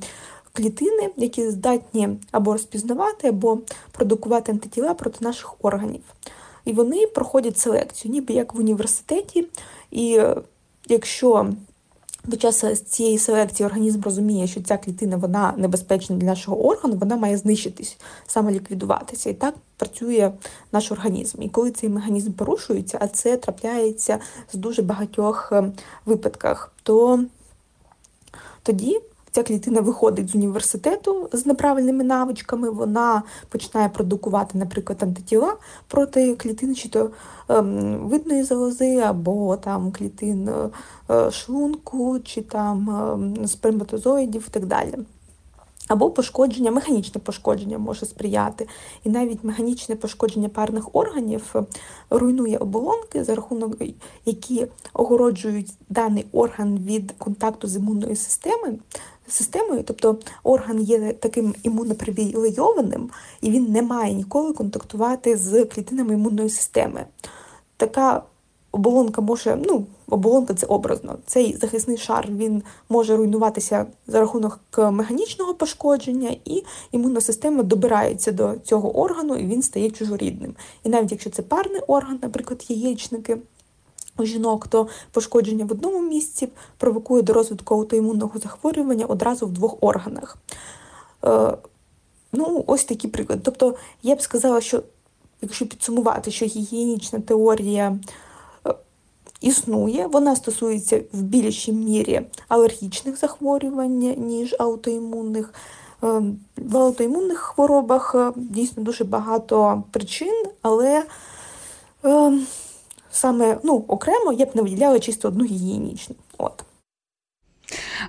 [0.54, 3.60] клітини, які здатні або розпізнавати, або
[3.92, 6.02] продукувати антитіла проти наших органів.
[6.66, 9.48] І вони проходять селекцію, ніби як в університеті.
[9.92, 10.36] І е,
[10.88, 11.54] якщо
[12.32, 17.16] під час цієї селекції організм розуміє, що ця клітина вона небезпечна для нашого органу, вона
[17.18, 19.30] має знищитись, саме ліквідуватися.
[19.30, 20.32] І так працює
[20.72, 21.42] наш організм.
[21.42, 24.20] І коли цей механізм порушується, а це трапляється
[24.54, 25.72] з дуже багатьох е,
[26.06, 27.24] випадках, то
[28.64, 29.00] тоді
[29.36, 35.56] Ця клітина виходить з університету з неправильними навичками, вона починає продукувати, наприклад, антитіла
[35.88, 37.10] проти клітин чи то
[37.50, 40.50] ем, видної залози, або там клітин
[41.10, 44.96] е, шлунку, чи там ем, сперматозоїдів і так далі.
[45.88, 48.68] Або пошкодження, механічне пошкодження може сприяти.
[49.04, 51.56] І навіть механічне пошкодження парних органів
[52.10, 53.78] руйнує оболонки, за рахунок
[54.26, 58.80] які огороджують даний орган від контакту з імунною системою
[59.28, 63.10] системою, тобто орган є таким імунопривілейованим,
[63.42, 67.06] і він не має ніколи контактувати з клітинами імунної системи.
[67.78, 68.24] Така
[68.74, 71.18] оболонка може, ну, оболонка це образно.
[71.26, 78.56] Цей захисний шар він може руйнуватися за рахунок механічного пошкодження, і імунна система добирається до
[78.64, 80.56] цього органу, і він стає чужорідним.
[80.84, 83.38] І навіть якщо це парний орган, наприклад, яєчники
[84.18, 89.78] у жінок, то пошкодження в одному місці провокує до розвитку аутоімунного захворювання одразу в двох
[89.82, 90.38] органах.
[91.26, 91.58] Е,
[92.34, 93.40] ну, ось такий приклад.
[93.44, 94.84] Тобто, я б сказала, що
[95.42, 97.98] якщо підсумувати, що гігієнічна теорія
[98.68, 98.74] е,
[99.42, 105.54] існує, вона стосується в більшій мірі алергічних захворювань, ніж аутоімунних.
[106.04, 106.22] Е,
[106.58, 111.04] в аутоімунних хворобах дійсно дуже багато причин, але
[113.14, 116.16] саме ну, окремо я б не виділяла чисто одну гігієнічну.
[116.38, 116.64] От.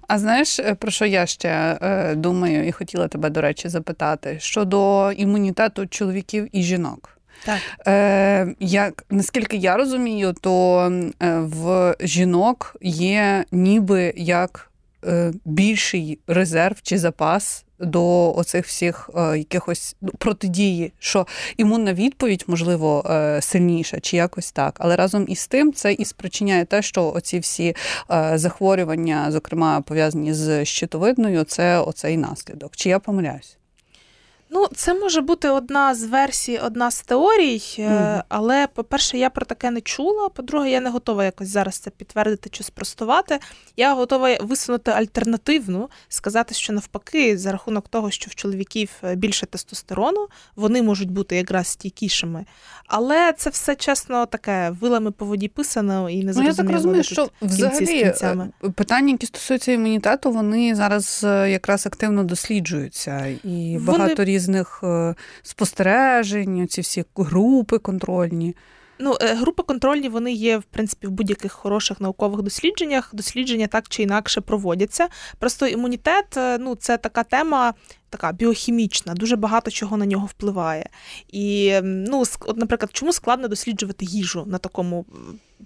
[0.09, 4.37] А знаєш, е, про що я ще е, думаю і хотіла тебе, до речі, запитати
[4.41, 7.19] щодо імунітету чоловіків і жінок?
[7.45, 7.61] Так.
[7.87, 10.81] Е, як, Наскільки я розумію, то
[11.23, 14.71] е, в жінок є ніби як
[15.45, 23.05] більший резерв чи запас до оцих всіх е, якихось ну, протидії, що імунна відповідь, можливо,
[23.11, 24.77] е, сильніша чи якось так.
[24.79, 27.77] Але разом із тим це і спричиняє те, що оці всі
[28.11, 32.77] е, захворювання, зокрема пов'язані з щитовидною, це оцей наслідок.
[32.77, 33.59] Чи я помиляюсь?
[34.55, 38.23] Ну, це може бути одна з версій, одна з теорій, mm.
[38.29, 40.29] але, по-перше, я про таке не чула.
[40.29, 43.39] По-друге, я не готова якось зараз це підтвердити чи спростувати.
[43.77, 49.47] Я готова висунути альтернативну, сказати, що навпаки, за рахунок того, що в чоловіків е, більше
[49.47, 52.45] тестостерону, вони можуть бути якраз стійкішими.
[52.87, 56.55] Але це все чесно таке вилами по воді писано і не зрозуміло.
[56.59, 62.25] Ну, я так розумію, що взагалі е, питання, які стосуються імунітету, вони зараз якраз активно
[62.25, 68.57] досліджуються і багато вони різних е, спостережень, ці всі групи контрольні.
[68.99, 73.11] Ну, е, групи контрольні вони є в принципі в будь-яких хороших наукових дослідженнях.
[73.13, 75.09] Дослідження так чи інакше проводяться.
[75.39, 77.75] Просто імунітет е, ну це така тема,
[78.15, 80.89] така біохімічна, дуже багато чого на нього впливає.
[81.29, 85.05] І, ну, от, наприклад, чому складно досліджувати їжу на такому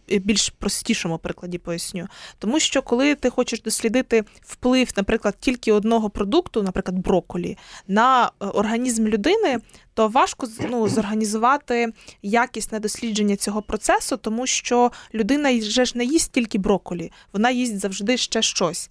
[0.08, 2.06] більш простішому прикладі поясню.
[2.38, 7.58] Тому що коли ти хочеш дослідити вплив, наприклад, тільки одного продукту, наприклад, броколі,
[7.88, 9.58] на е, організм людини,
[9.94, 16.32] то важко ну, зорганізувати якісне дослідження цього процесу, тому що людина вже ж не їсть
[16.32, 18.90] тільки броколі, вона їсть завжди ще щось.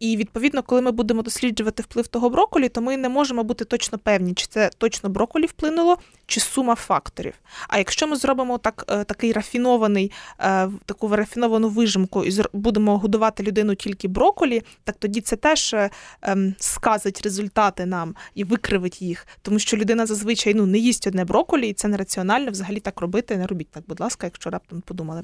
[0.00, 3.98] І відповідно, коли ми будемо досліджувати вплив того броколі, то ми не можемо бути точно
[3.98, 7.34] певні, чи це точно броколі вплинуло, чи сума факторів.
[7.68, 13.42] А якщо ми зробимо так, е, такий рафінований, е, таку рафіновану вижимку і будемо годувати
[13.42, 15.90] людину тільки броколі, так тоді це теж е,
[16.22, 21.24] ем, сказить результати нам і викривить їх, тому що людина зазвичай ну не їсть одне
[21.24, 23.36] броколі, і це нераціонально взагалі так робити.
[23.36, 25.22] Не робіть так, будь ласка, якщо раптом подумали.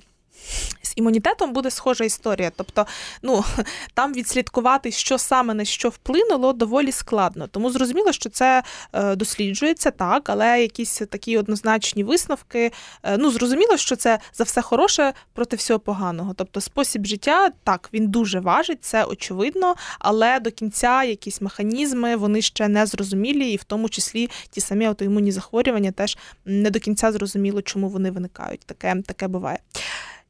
[0.83, 2.53] З імунітетом буде схожа історія.
[2.57, 2.87] Тобто,
[3.23, 3.45] ну
[3.95, 7.47] там відслідкувати, що саме на що вплинуло, доволі складно.
[7.47, 8.63] Тому зрозуміло, що це
[8.93, 12.73] е, досліджується так, але якісь такі однозначні висновки.
[13.03, 16.35] Е, ну, зрозуміло, що це за все хороше проти всього поганого.
[16.35, 22.43] Тобто, спосіб життя так він дуже важить, це очевидно, але до кінця якісь механізми вони
[22.43, 27.13] ще не зрозумілі, і в тому числі ті самі аутоімунні захворювання теж не до кінця
[27.13, 28.61] зрозуміло, чому вони виникають.
[28.61, 29.59] Таке, Таке буває.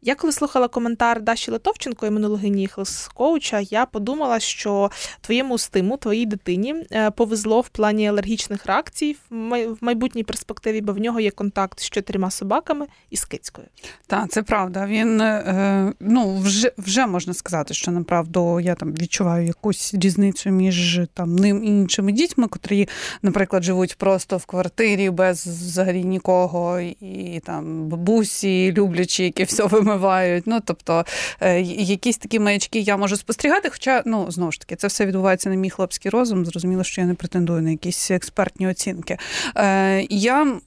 [0.03, 6.75] Я коли слухала коментар Даші Литовченко, імунологині хелс-коуча, я подумала, що твоєму стиму, твоїй дитині
[6.93, 11.91] е, повезло в плані алергічних реакцій в майбутній перспективі, бо в нього є контакт з
[11.91, 13.67] чотирма собаками і з кицькою.
[14.07, 14.87] Так, це правда.
[14.87, 21.01] Він е, ну вже вже можна сказати, що направду я там відчуваю якусь різницю між
[21.15, 22.89] там ним і іншими дітьми, котрі,
[23.23, 30.47] наприклад, живуть просто в квартирі без взагалі нікого, і там бабусі, люблячі, які все вимивають.
[30.47, 31.05] Ну тобто
[31.41, 33.71] е, якісь такі маячки я можу спостерігати.
[33.71, 36.47] Хоча, ну знову ж таки, це все відбувається на мій хлопський розум.
[36.47, 39.19] Зрозуміло, що я не претендую на якісь експертні оцінки.
[39.57, 40.61] Е, я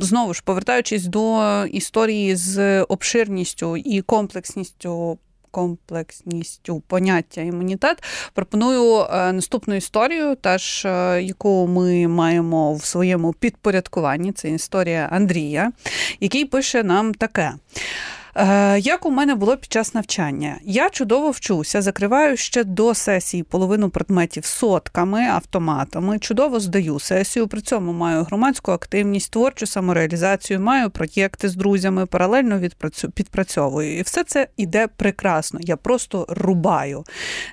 [0.00, 5.18] знову ж повертаючись до історії з обширністю і комплексністю
[5.50, 8.02] комплексністю поняття імунітет,
[8.34, 14.32] пропоную е, наступну історію, теж е, яку ми маємо в своєму підпорядкуванні.
[14.32, 15.72] Це історія Андрія,
[16.20, 17.52] який пише нам таке.
[18.38, 20.58] Е, як у мене було під час навчання?
[20.62, 27.60] Я чудово вчуся, закриваю ще до сесії половину предметів сотками, автоматами, чудово здаю сесію, при
[27.60, 32.60] цьому маю громадську активність, творчу самореалізацію, маю проєкти з друзями, паралельно
[33.14, 33.98] підпрацьовую.
[33.98, 35.60] І все це іде прекрасно.
[35.62, 37.04] Я просто рубаю.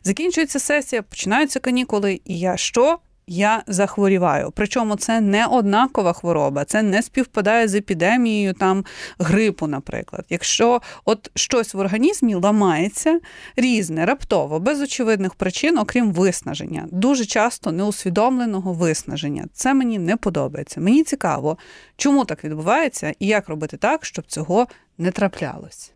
[0.03, 2.99] Закінчується сесія, починаються канікули, і я що?
[3.27, 4.51] Я захворіваю.
[4.55, 8.85] Причому це не однакова хвороба, це не співпадає з епідемією там
[9.19, 10.25] грипу, наприклад.
[10.29, 13.19] Якщо от щось в організмі ламається
[13.55, 19.45] різне, раптово, без очевидних причин, окрім виснаження, дуже часто неусвідомленого виснаження.
[19.53, 20.81] Це мені не подобається.
[20.81, 21.57] Мені цікаво,
[21.97, 25.94] чому так відбувається і як робити так, щоб цього не траплялось.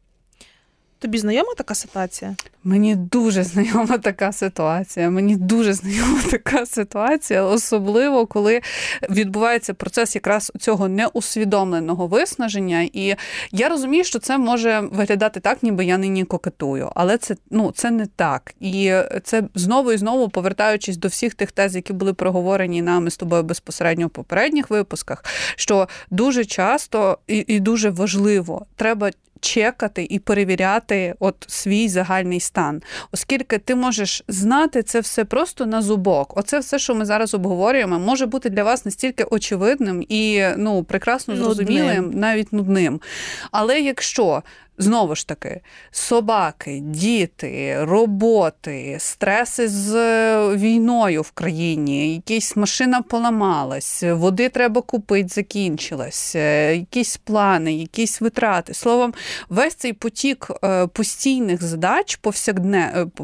[0.99, 2.35] Тобі знайома така ситуація?
[2.63, 5.09] Мені дуже знайома така ситуація.
[5.09, 8.61] Мені дуже знайома така ситуація, особливо коли
[9.09, 12.89] відбувається процес якраз цього неусвідомленого виснаження.
[12.93, 13.15] І
[13.51, 17.91] я розумію, що це може виглядати так, ніби я нині кокетую, але це ну це
[17.91, 18.53] не так.
[18.59, 23.17] І це знову і знову повертаючись до всіх тих тез, які були проговорені нами з
[23.17, 30.19] тобою безпосередньо в попередніх випусках, що дуже часто і, і дуже важливо треба чекати і
[30.19, 36.37] перевіряти от свій загальний стан, оскільки ти можеш знати це все просто на зубок.
[36.37, 41.35] Оце все, що ми зараз обговорюємо, може бути для вас настільки очевидним і ну прекрасно
[41.35, 42.19] зрозумілим, нудним.
[42.19, 43.01] навіть нудним.
[43.51, 44.43] Але якщо
[44.81, 45.61] Знову ж таки,
[45.91, 55.29] собаки, діти, роботи, стреси з е, війною в країні, якась машина поламалась, води треба купити,
[55.29, 58.73] закінчилась, е, якісь плани, якісь витрати.
[58.73, 59.13] Словом,
[59.49, 62.19] весь цей потік е, постійних задач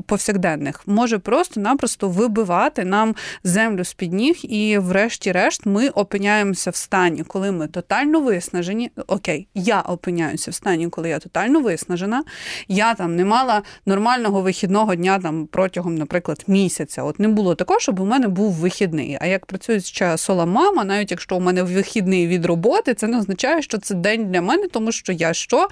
[0.06, 7.24] повсякденних може просто-напросто вибивати нам землю з під ніг, і, врешті-решт, ми опиняємося в стані,
[7.24, 8.92] коли ми тотально виснажені.
[9.08, 12.24] Окей, я опиняюся в стані, коли я тотально морально виснажена.
[12.68, 17.04] Я там не мала нормального вихідного дня там протягом, наприклад, місяця.
[17.04, 19.18] От не було такого, щоб у мене був вихідний.
[19.22, 23.62] А як працююча сола мама, навіть якщо у мене вихідний від роботи, це не означає,
[23.62, 25.68] що це день для мене, тому що я що?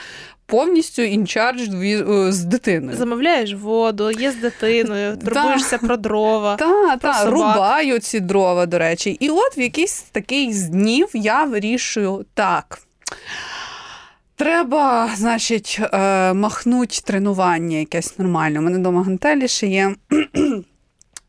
[0.45, 2.97] Повністю інчардж е, з дитиною.
[2.97, 6.55] Замовляєш воду, є з дитиною, турбуєшся про дрова.
[6.55, 9.09] Так, та, рубаю ці дрова, до речі.
[9.19, 12.79] І от в якийсь такий з днів я вирішую так.
[14.43, 18.60] Треба, значить, е, махнуть тренування якесь нормальне.
[18.60, 19.95] У мене вдома гантелі ще є.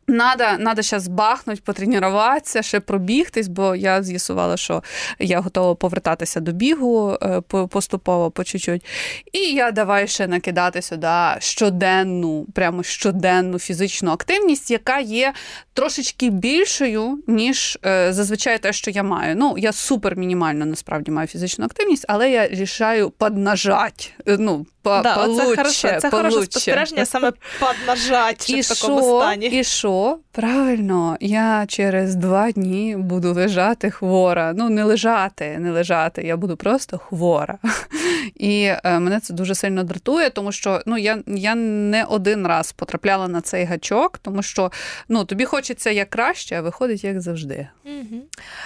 [0.07, 4.83] Надо надо зараз бахнуть, потренуватися, ще пробігтись, бо я з'ясувала, що
[5.19, 8.85] я готова повертатися до бігу е, поступово по чуть-чуть.
[9.33, 15.33] І я давай ще накидати сюди щоденну, прямо щоденну фізичну активність, яка є
[15.73, 19.35] трошечки більшою, ніж е, зазвичай те, що я маю.
[19.35, 24.13] Ну, я супер мінімально насправді маю фізичну активність, але я рішаю поднажать.
[24.27, 28.99] Е, ну, по, да, получше, Це хорошо, це хороше спостереження саме поднажать і в такому
[28.99, 29.45] шо, стані.
[29.47, 30.19] І що?
[30.31, 34.53] Правильно, я через два дні буду лежати хвора.
[34.57, 37.57] Ну, не лежати, не лежати, я буду просто хвора.
[38.35, 42.71] І е, мене це дуже сильно дратує, тому що ну, я я не один раз
[42.71, 44.71] потрапляла на цей гачок, тому що
[45.09, 47.67] ну, тобі хочеться як краще, а виходить як завжди.
[47.85, 48.21] Угу.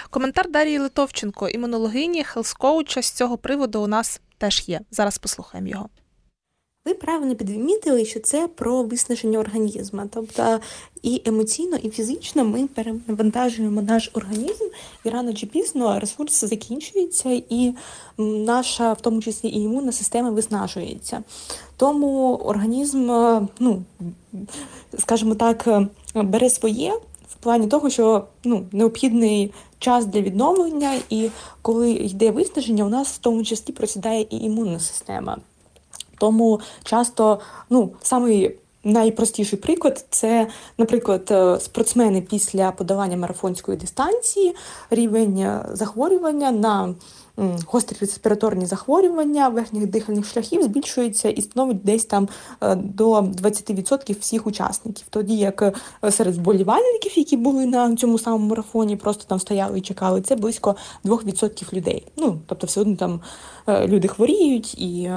[0.09, 4.81] Коментар Дарії Литовченко, імунологині, хелс-коуча з цього приводу у нас теж є.
[4.91, 5.89] Зараз послухаємо його.
[6.85, 10.01] Ви правильно підмітили, що це про виснаження організму.
[10.13, 10.59] Тобто
[11.01, 14.63] і емоційно, і фізично ми перевантажуємо наш організм,
[15.05, 17.73] і рано чи пізно ресурс закінчується, і
[18.17, 21.23] наша, в тому числі і імунна система виснажується.
[21.77, 23.09] Тому організм,
[23.59, 23.83] ну
[24.97, 25.69] скажімо так,
[26.15, 26.93] бере своє
[27.27, 31.29] в плані того, що ну, необхідний час для відновлення, і
[31.61, 35.37] коли йде виснаження, у нас в тому числі просідає і імунна система.
[36.19, 37.39] Тому часто
[37.69, 40.47] ну самий Найпростіший приклад це,
[40.77, 44.55] наприклад, е, спортсмени після подавання марафонської дистанції,
[44.89, 46.95] рівень е, захворювання на
[47.67, 52.29] гострі респіраторні захворювання верхніх дихальних шляхів збільшується і становить десь там
[52.61, 55.05] е, до 20% всіх учасників.
[55.09, 55.79] Тоді як
[56.09, 60.75] серед вболівальників, які були на цьому самому марафоні, просто там стояли і чекали, це близько
[61.05, 62.07] 2% людей.
[62.17, 63.21] Ну тобто, все одно там
[63.67, 65.11] люди хворіють і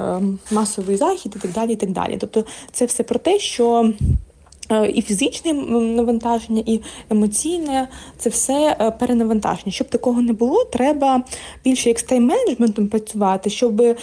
[0.51, 1.73] масовий захід, і так далі.
[1.73, 2.17] І так далі.
[2.21, 4.32] Тобто, це все про те, що Е,
[4.81, 9.71] і фізичне навантаження, і емоційне це все е, перенавантаження.
[9.71, 11.23] Щоб такого не було, треба
[11.63, 13.95] більше як з тайм-менеджментом працювати, щоб е,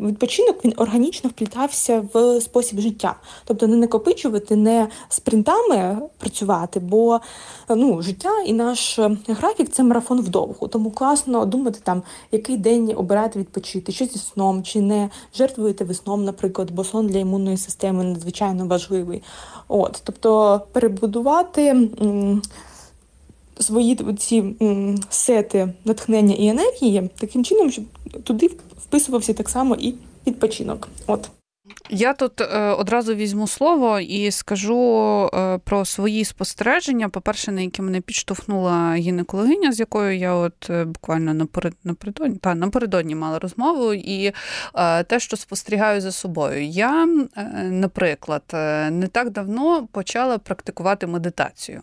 [0.00, 3.16] відпочинок він органічно вплітався в спосіб життя.
[3.44, 7.20] Тобто не накопичувати, не спринтами працювати, бо
[7.68, 10.68] ну, життя і наш графік це марафон вдовгу.
[10.68, 15.94] Тому класно думати, там, який день обирати відпочити, що зі сном, чи не жертвуєте ви
[15.94, 19.22] сном, наприклад, бо сон для імунної системи надзвичайно важливий.
[19.88, 21.88] От, Тобто перебудувати
[23.60, 24.44] свої ці
[25.10, 27.84] сети натхнення і енергії таким чином, щоб
[28.24, 29.94] туди вписувався так само і
[30.26, 30.88] відпочинок.
[31.06, 31.30] От.
[31.90, 37.08] Я тут е, одразу візьму слово і скажу е, про свої спостереження.
[37.08, 42.54] По-перше, на які мене підштовхнула гінекологиня, з якою я от е, буквально наперед, напередодні, та,
[42.54, 44.32] напередодні мала розмову, і
[45.06, 46.64] те, що спостерігаю за собою.
[46.64, 47.06] Я,
[47.64, 48.42] наприклад,
[48.90, 51.82] не так давно почала практикувати медитацію.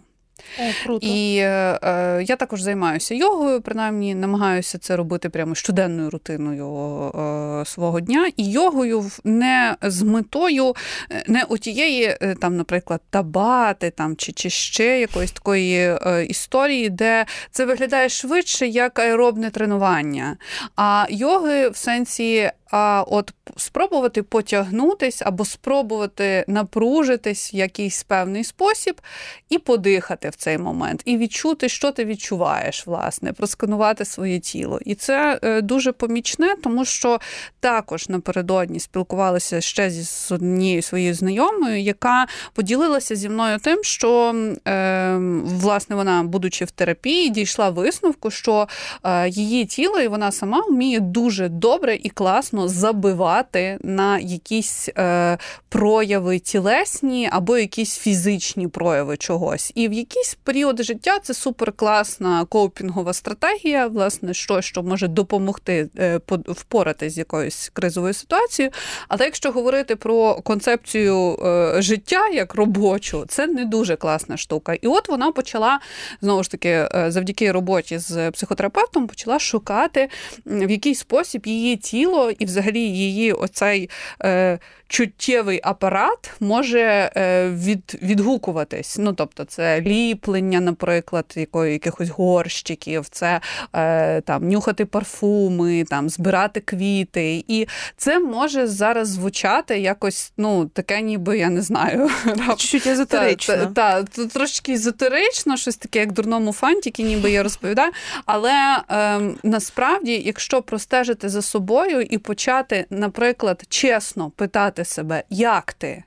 [0.83, 1.07] Круто.
[1.07, 7.65] І е, е, я також займаюся йогою, принаймні намагаюся це робити прямо щоденною рутиною е,
[7.65, 8.31] свого дня.
[8.37, 10.75] І йогою не з метою
[11.11, 16.89] е, не у тієї, е, там, наприклад, табати там, чи чи ще якоїсь такої історії,
[16.89, 20.37] де це виглядає швидше як аеробне тренування.
[20.75, 29.01] А йоги в сенсі а от спробувати потягнутись або спробувати напружитись в якийсь певний спосіб
[29.49, 34.79] і подихати в цей момент, і відчути, що ти відчуваєш, власне, просканувати своє тіло.
[34.85, 37.19] І це е, дуже помічне, тому що
[37.59, 44.35] також напередодні спілкувалася ще зі однією своєю знайомою, яка поділилася зі мною тим, що
[44.67, 48.67] е, власне вона, будучи в терапії, дійшла висновку, що
[49.03, 55.37] е, її тіло і вона сама вміє дуже добре і класно забивати на якісь е,
[55.69, 59.71] прояви тілесні або якісь фізичні прояви чогось.
[59.75, 66.19] І в якісь періоди життя це суперкласна коупінгова стратегія, власне, що, що може допомогти е,
[66.47, 68.71] впоратись з якоюсь кризовою ситуацією.
[69.07, 74.73] Але якщо говорити про концепцію е, життя як робочу, це не дуже класна штука.
[74.73, 75.79] І от вона почала
[76.21, 80.09] знову ж таки, е, завдяки роботі з психотерапевтом, почала шукати
[80.45, 83.89] в який спосіб її тіло і взагалі її оцей
[84.23, 88.97] е, чуттєвий апарат може е, від, відгукуватись.
[88.99, 93.41] Ну, тобто, це ліплення, наприклад, якої, якихось горщиків, це
[93.73, 97.45] е, там нюхати парфуми, там збирати квіти.
[97.47, 97.67] І
[97.97, 102.09] це може зараз звучати якось, ну, таке, ніби я не знаю.
[102.57, 103.55] Чуть езотерично.
[103.55, 107.91] Так, та, та, трошки езотерично, щось таке, як дурному фантіки, ніби я розповідаю.
[108.25, 116.03] Але е, насправді, якщо простежити за собою і почати, наприклад, чесно питати себе, як ти?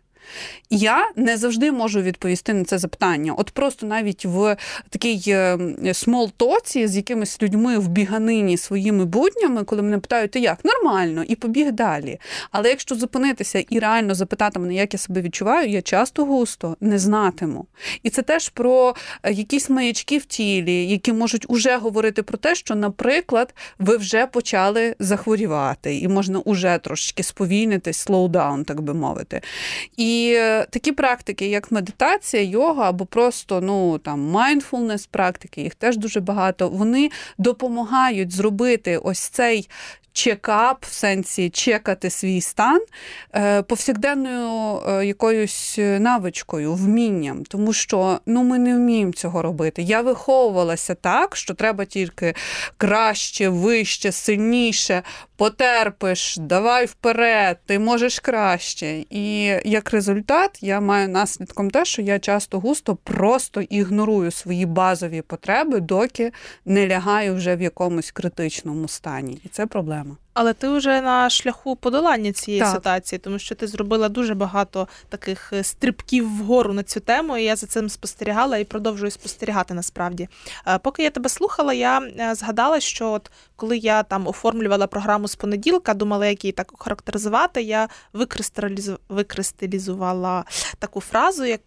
[0.71, 3.35] Я не завжди можу відповісти на це запитання.
[3.39, 4.57] От просто навіть в
[4.91, 5.37] такій
[5.93, 11.35] смолтоці з якимись людьми в біганині своїми буднями, коли мене питають, ти як нормально, і
[11.35, 12.19] побіг далі.
[12.51, 16.99] Але якщо зупинитися і реально запитати мене, як я себе відчуваю, я часто густо не
[16.99, 17.67] знатиму.
[18.03, 22.55] І це теж про е, якісь маячки в тілі, які можуть уже говорити про те,
[22.55, 29.41] що, наприклад, ви вже почали захворівати, і можна уже трошечки сповільнитись, слоудаун, так би мовити.
[29.97, 35.75] І і е, такі практики, як медитація, йога або просто ну там mindfulness практики, їх
[35.75, 36.69] теж дуже багато.
[36.69, 39.69] Вони допомагають зробити ось цей
[40.19, 42.81] чекап, в сенсі чекати свій стан
[43.35, 49.83] е, повсякденною е, якоюсь навичкою, вмінням, тому що ну ми не вміємо цього робити.
[49.83, 52.35] Я виховувалася так, що треба тільки
[52.77, 55.03] краще, вище, сильніше,
[55.39, 59.05] потерпиш, давай вперед, ти можеш краще.
[59.11, 65.23] І як результат, я маю наслідком те, що я часто густо просто ігнорую свої базові
[65.23, 66.33] потреби, доки
[66.65, 69.39] не лягаю вже в якомусь критичному стані.
[69.45, 70.17] І це проблема.
[70.41, 72.75] Але ти вже на шляху подолання цієї Так.
[72.75, 77.37] ситуації, тому що ти зробила дуже багато таких е, стрибків вгору на цю тему.
[77.37, 80.29] і Я за цим спостерігала і продовжую спостерігати насправді.
[80.67, 85.29] Е, Поки я тебе слухала, я е, згадала, що от коли я там оформлювала програму
[85.29, 88.99] з понеділка, думала, як її так охарактеризувати, я викристалізу...
[89.09, 90.45] викристалізувала
[90.79, 91.61] таку фразу, як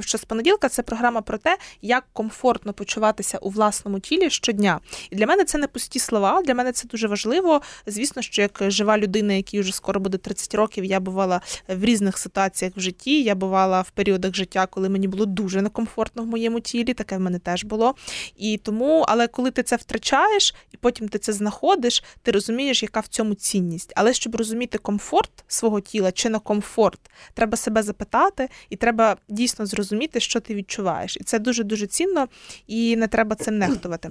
[0.00, 4.80] що з понеділка це програма про те, як комфортно почуватися у власному тілі щодня.
[5.10, 6.42] І для мене це не пусті слова.
[6.42, 7.62] Для мене це дуже важливо.
[7.86, 12.18] Звісно, що як жива людина, якій вже скоро буде 30 років, я бувала в різних
[12.18, 13.22] ситуаціях в житті.
[13.22, 16.94] Я бувала в періодах життя, коли мені було дуже некомфортно в моєму тілі.
[16.94, 17.94] Таке в мене теж було.
[18.36, 23.00] І тому, але коли ти це втрачаєш, і потім ти це знаходиш, ти розумієш, яка
[23.00, 23.92] в цьому цінність.
[23.96, 27.00] Але щоб розуміти комфорт свого тіла чи не комфорт,
[27.34, 31.16] треба себе запитати, і треба дійсно зрозуміти, що ти відчуваєш.
[31.16, 32.28] І це дуже дуже цінно,
[32.66, 34.10] і не треба цим нехтувати.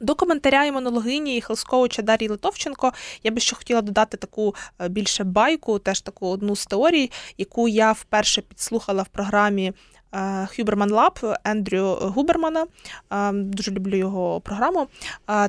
[0.00, 5.24] До коментаря імунологині і хелскоуча Дар'ї Литовченко я би ще хотіла додати таку е, більше
[5.24, 9.72] байку, теж таку одну з теорій, яку я вперше підслухала в програмі
[10.14, 12.66] е, Хюберман Лаб Ендрю Губермана.
[13.12, 14.86] Е, Дуже люблю його програму.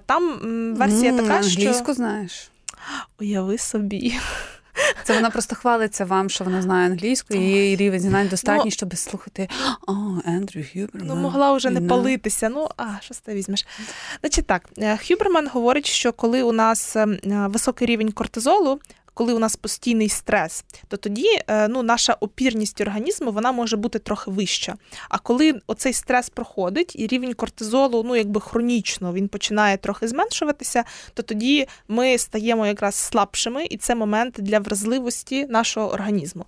[0.06, 0.40] Там
[0.78, 2.52] версія М, така, що англійську знаєш.
[3.20, 4.14] уяви собі.
[5.04, 8.98] Це вона просто хвалиться вам, що вона знає англійську, і її рівень знань достатній, щоб
[8.98, 9.50] слухати
[9.88, 9.94] О,
[10.26, 11.08] Ендрю Хюберман.
[11.08, 12.50] Ну, могла вже не палитися.
[12.50, 13.66] Ну, а що ти візьмеш?
[14.22, 18.80] Значить так, е, Хюберман говорить, що коли у нас е, високий рівень кортизолу,
[19.16, 24.00] коли у нас постійний стрес, то тоді е, ну, наша опірність організму вона може бути
[24.00, 24.76] трохи вища.
[25.10, 30.84] А коли оцей стрес проходить і рівень кортизолу, ну якби хронічно він починає трохи зменшуватися,
[31.14, 36.46] то тоді ми стаємо якраз слабшими, і це момент для вразливості нашого організму.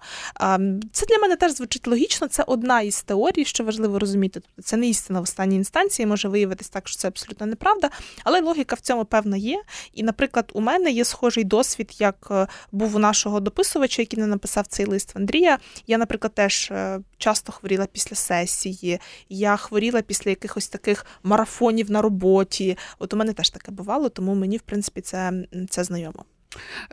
[0.91, 2.27] Це для мене теж звучить логічно.
[2.27, 4.39] Це одна із теорій, що важливо розуміти.
[4.39, 7.89] Тобто це не істина в останній інстанції, може виявитись так, що це абсолютно неправда,
[8.23, 9.63] але логіка в цьому певна є.
[9.93, 14.27] І, наприклад, у мене є схожий досвід, як е, був у нашого дописувача, який не
[14.27, 15.57] написав цей лист в Андрія.
[15.87, 18.99] Я, наприклад, теж е, часто хворіла після сесії,
[19.29, 22.77] я хворіла після якихось таких марафонів на роботі.
[22.99, 25.33] От у мене теж таке бувало, тому мені, в принципі, це,
[25.69, 26.23] це знайомо.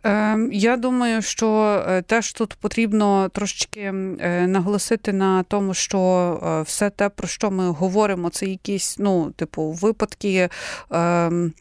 [0.03, 6.01] Ем, Я думаю, що е, теж тут потрібно трошечки е, наголосити на тому, що
[6.43, 10.49] е, все те, про що ми говоримо, це якісь, ну, типу, випадки.
[10.91, 11.53] ем,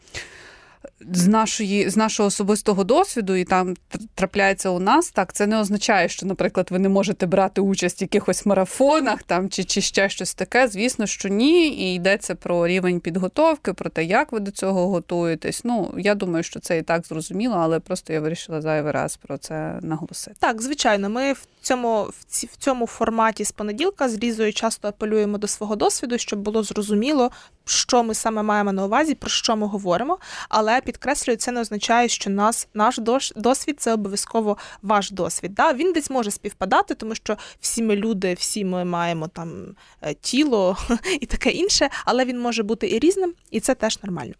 [1.00, 3.74] З нашої з нашого особистого досвіду, і там
[4.14, 8.02] трапляється у нас, так це не означає, що, наприклад, ви не можете брати участь в
[8.02, 10.68] якихось марафонах там чи, чи ще щось таке.
[10.68, 11.68] Звісно, що ні.
[11.68, 15.64] І йдеться про рівень підготовки, про те, як ви до цього готуєтесь.
[15.64, 19.38] Ну я думаю, що це і так зрозуміло, але просто я вирішила зайвий раз про
[19.38, 20.36] це наголосити.
[20.40, 24.88] Так, звичайно, ми в цьому, в, ці, в цьому форматі з понеділка з Лізою часто
[24.88, 27.30] апелюємо до свого досвіду, щоб було зрозуміло,
[27.64, 30.18] що ми саме маємо на увазі, про що ми говоримо.
[30.48, 33.00] Але підкреслюю, це не означає, що нас, наш
[33.36, 35.54] досвід це обов'язково ваш досвід.
[35.54, 35.72] Да?
[35.72, 40.76] Він десь може співпадати, тому що всі ми люди, всі ми маємо там е, тіло
[41.20, 44.34] і таке інше, але він може бути і різним, і це теж нормально.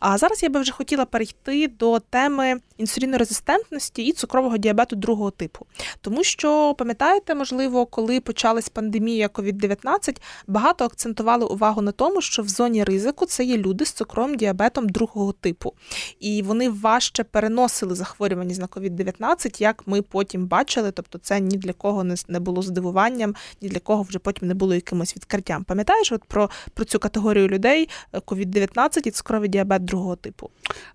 [0.00, 5.66] А зараз я би вже хотіла перейти до теми інсулінорезистентності і цукрового діабету другого типу.
[6.00, 10.16] Тому що, пам'ятаєте, можливо, коли почалась пандемія COVID-19,
[10.46, 14.88] багато акцентували увагу на тому, що в зоні ризику це є люди з цукровим діабетом
[14.88, 15.72] другого типу.
[16.20, 20.90] І вони важче переносили захворюваність на COVID-19, як ми потім бачили.
[20.90, 24.74] Тобто, це ні для кого не, було здивуванням, ні для кого вже потім не було
[24.74, 25.64] якимось відкриттям.
[25.64, 30.50] Пам'ятаєш, от про, про цю категорію людей е, COVID-19 і цукровий діабет другого типу?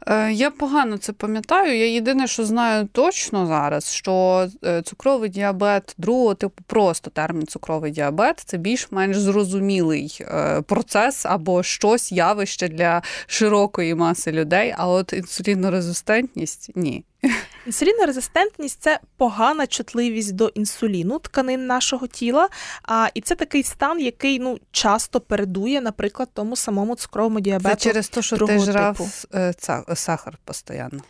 [0.07, 1.70] Е, Я погано це пам'ятаю.
[1.71, 7.91] Я єдине, що знаю точно зараз, що е, цукровий діабет другого типу, просто термін цукровий
[7.91, 14.73] діабет це більш-менш зрозумілий е, процес або щось явище для широкої маси людей.
[14.77, 17.05] А от інсулінорезистентність ні.
[17.65, 22.49] Інсулінорезистентність це погана чутливість до інсуліну тканин нашого тіла.
[22.83, 27.75] А, і це такий стан, який ну часто передує, наприклад, тому самому цукровому діабету.
[27.75, 29.09] Це через те, що ти жрав типу.
[29.33, 31.01] е, сахар постійно.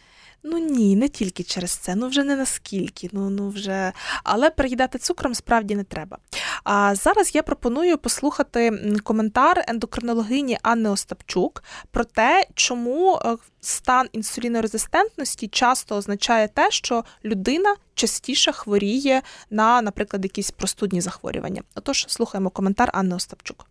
[0.43, 1.95] Ну ні, не тільки через це.
[1.95, 3.09] Ну вже не наскільки.
[3.11, 6.17] Ну ну вже але переїдати цукром справді не треба.
[6.63, 8.71] А зараз я пропоную послухати
[9.03, 17.75] коментар ендокринологині Анни Остапчук про те, чому е, стан інсулінорезистентності часто означає те, що людина
[17.95, 21.61] частіше хворіє на, наприклад, якісь простудні захворювання.
[21.75, 23.65] Отож, слухаємо коментар Анни Остапчук.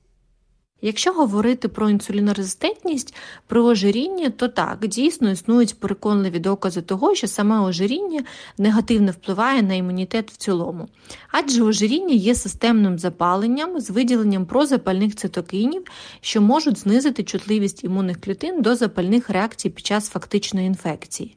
[0.82, 3.14] Якщо говорити про інсулінорезистентність
[3.46, 8.24] при ожирінні, то так, дійсно існують переконливі докази того, що саме ожиріння
[8.58, 10.88] негативно впливає на імунітет в цілому.
[11.30, 15.82] Адже ожиріння є системним запаленням з виділенням прозапальних цитокінів,
[16.20, 21.36] що можуть знизити чутливість імунних клітин до запальних реакцій під час фактичної інфекції.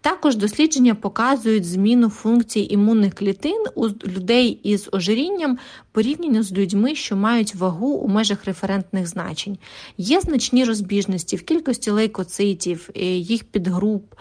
[0.00, 5.58] Також дослідження показують зміну функцій імунних клітин у людей із ожирінням
[5.92, 9.58] порівняно з людьми, що мають вагу у межах референтних значень.
[9.98, 14.14] Є значні розбіжності в кількості лейкоцитів, е, їх підгруп,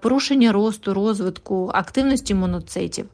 [0.00, 3.06] порушення росту, розвитку, активності моноцитів.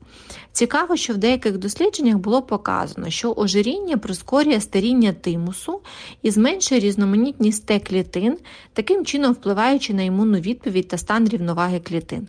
[0.59, 5.81] Цікаво, що в деяких дослідженнях було показано, що ожиріння прискорює старіння тимусу
[6.23, 8.39] і зменшує різноманітність Т клітин,
[8.73, 12.29] таким чином впливаючи на імунну відповідь та стан рівноваги клітин.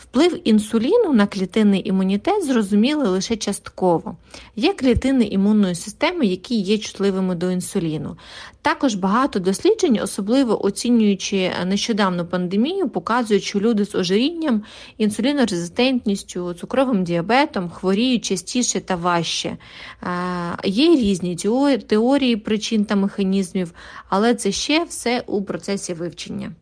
[0.00, 4.16] Вплив інсуліну на клітинний імунітет зрозуміли лише частково.
[4.56, 8.16] Є клітини імунної системи, які є чутливими до інсуліну.
[8.62, 14.62] Також багато досліджень, особливо оцінюючи нещодавну пандемію, показують, що люди з ожирінням,
[14.98, 19.56] інсулінорезистентністю, цукровим діабетом хворіють частіше та важче.
[20.64, 21.36] Є різні
[21.86, 23.72] теорії причин та механізмів,
[24.08, 26.52] але це ще все у процесі вивчення.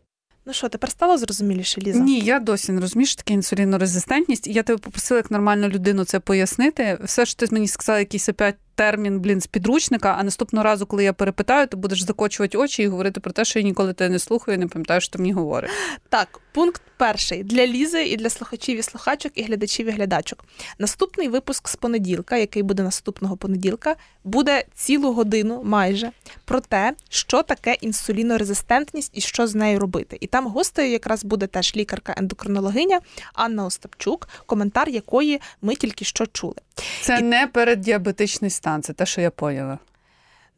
[0.49, 1.99] Ну що, тепер стало зрозуміліше, Ліза?
[1.99, 4.47] Ні, я досі не розумію, що таке інсулінорезистентність.
[4.47, 6.97] Я тебе попросила як нормальну людину це пояснити.
[7.03, 11.03] Все, що ти мені сказала, якісь опять термін блін з підручника, а наступного разу, коли
[11.03, 14.19] я перепитаю, ти будеш закочувати очі і говорити про те, що я ніколи тебе не
[14.19, 15.71] слухаю, і не пам'ятаю, що ти мені говориш.
[16.09, 20.45] Так, пункт перший для Лізи і для слухачів і слухачок, і глядачів і глядачок.
[20.79, 26.11] Наступний випуск з понеділка, який буде наступного понеділка, буде цілу годину майже
[26.45, 30.17] про те, що таке інсулінорезистентність і що з нею робити.
[30.19, 32.99] І там гостею якраз буде теж лікарка-ендокринологиня
[33.33, 36.55] Анна Остапчук, коментар якої ми тільки що чули.
[37.01, 37.21] Це і...
[37.21, 39.79] не переддіабетичний стан, це те, що я поняла.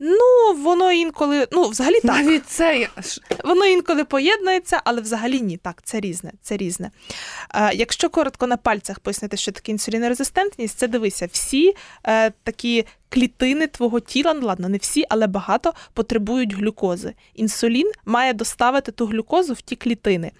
[0.03, 2.15] Ну, воно інколи, ну, взагалі так.
[2.15, 2.87] Навіть це
[3.43, 5.57] воно інколи поєднується, але взагалі ні.
[5.57, 6.31] Так, це різне.
[6.41, 6.91] це різне.
[7.55, 11.73] Е, Якщо коротко на пальцях пояснити, що таке інсулінорезистентність, це дивися, всі
[12.07, 17.13] е, такі клітини твого тіла, ну ладно, не всі, але багато потребують глюкози.
[17.35, 20.31] Інсулін має доставити ту глюкозу в ті клітини.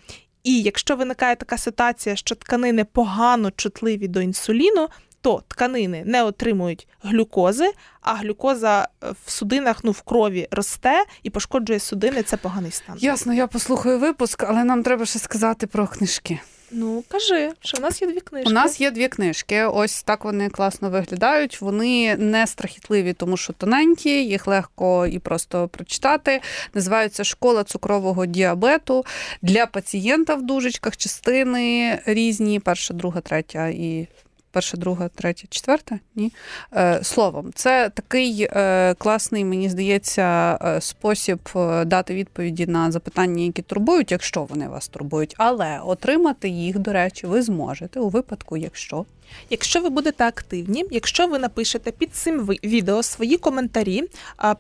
[0.44, 4.90] І якщо виникає така ситуація, що тканини погано чутливі до інсуліну,
[5.22, 11.30] то тканини не отримують глюкози, а глюкоза е, в судинах, ну в крові росте і
[11.30, 12.24] пошкоджує судини.
[12.24, 12.96] Це поганий стан.
[13.00, 16.40] Ясно, я послухаю випуск, але нам треба ще сказати про книжки.
[16.74, 18.50] Ну, кажи, що в нас є дві книжки.
[18.50, 19.64] У нас є дві книжки.
[19.64, 21.62] Ось так вони класно виглядають.
[21.62, 26.42] Вони не страхітливі, тому що тоненькі, їх легко і просто прочитати.
[26.74, 29.06] Називаються Школа цукрового діабету
[29.42, 34.08] для пацієнта в дужечках, частини різні: перша, друга, третя і
[34.52, 36.00] перша, друга, третя, четверта.
[36.16, 36.34] Ні.
[36.76, 41.40] Е, Словом, це такий е, класний, мені здається, е, спосіб
[41.86, 45.36] дати відповіді на запитання, які турбують, якщо вони вас турбують.
[45.38, 49.06] Але отримати їх, до речі, ви зможете у випадку, якщо.
[49.50, 54.04] Якщо ви будете активні, якщо ви напишете під цим відео свої коментарі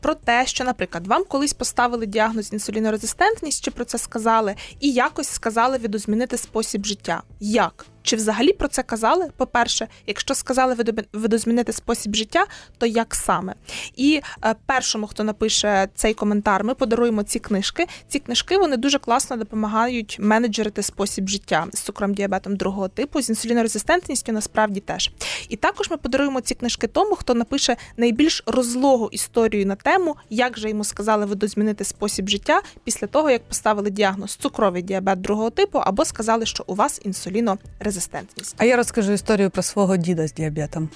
[0.02, 5.30] про те, що, наприклад, вам колись поставили діагноз інсулінорезистентність, чи про це сказали, і якось
[5.30, 7.24] сказали відозмінити спосіб життя.
[7.40, 7.86] Як?
[8.04, 9.30] Чи взагалі про це казали?
[9.38, 10.78] По-перше, якщо сказали
[11.14, 12.46] видозмінити спосіб життя,
[12.78, 13.54] то як саме?
[13.96, 17.88] І е, першому, хто напише цей коментар, ми подаруємо ці книжки.
[18.08, 23.30] Ці книжки вони дуже класно допомагають менеджерити спосіб життя з цукром діабетом другого типу, з
[23.30, 25.12] інсулінорезистентністю насправді теж.
[25.49, 30.57] І також ми подаруємо ці книжки тому, хто напише найбільш розлогу історію на тему, як
[30.59, 35.80] же йому сказали видозмінити спосіб життя після того, як поставили діагноз цукровий діабет другого типу,
[35.80, 38.55] або сказали, що у вас інсулінорезистентність.
[38.57, 40.89] А я розкажу історію про свого діда з діабетом.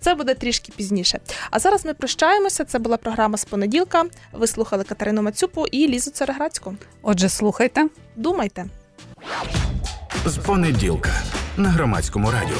[0.00, 1.20] Це буде трішки пізніше.
[1.50, 2.64] А зараз ми прощаємося.
[2.64, 4.04] Це була програма з понеділка.
[4.32, 6.74] Ви слухали Катерину Мацюпу і Лізу Цереграцьку.
[7.02, 7.86] Отже, слухайте,
[8.16, 8.66] думайте
[10.26, 11.12] з понеділка
[11.56, 12.56] на громадському радіо.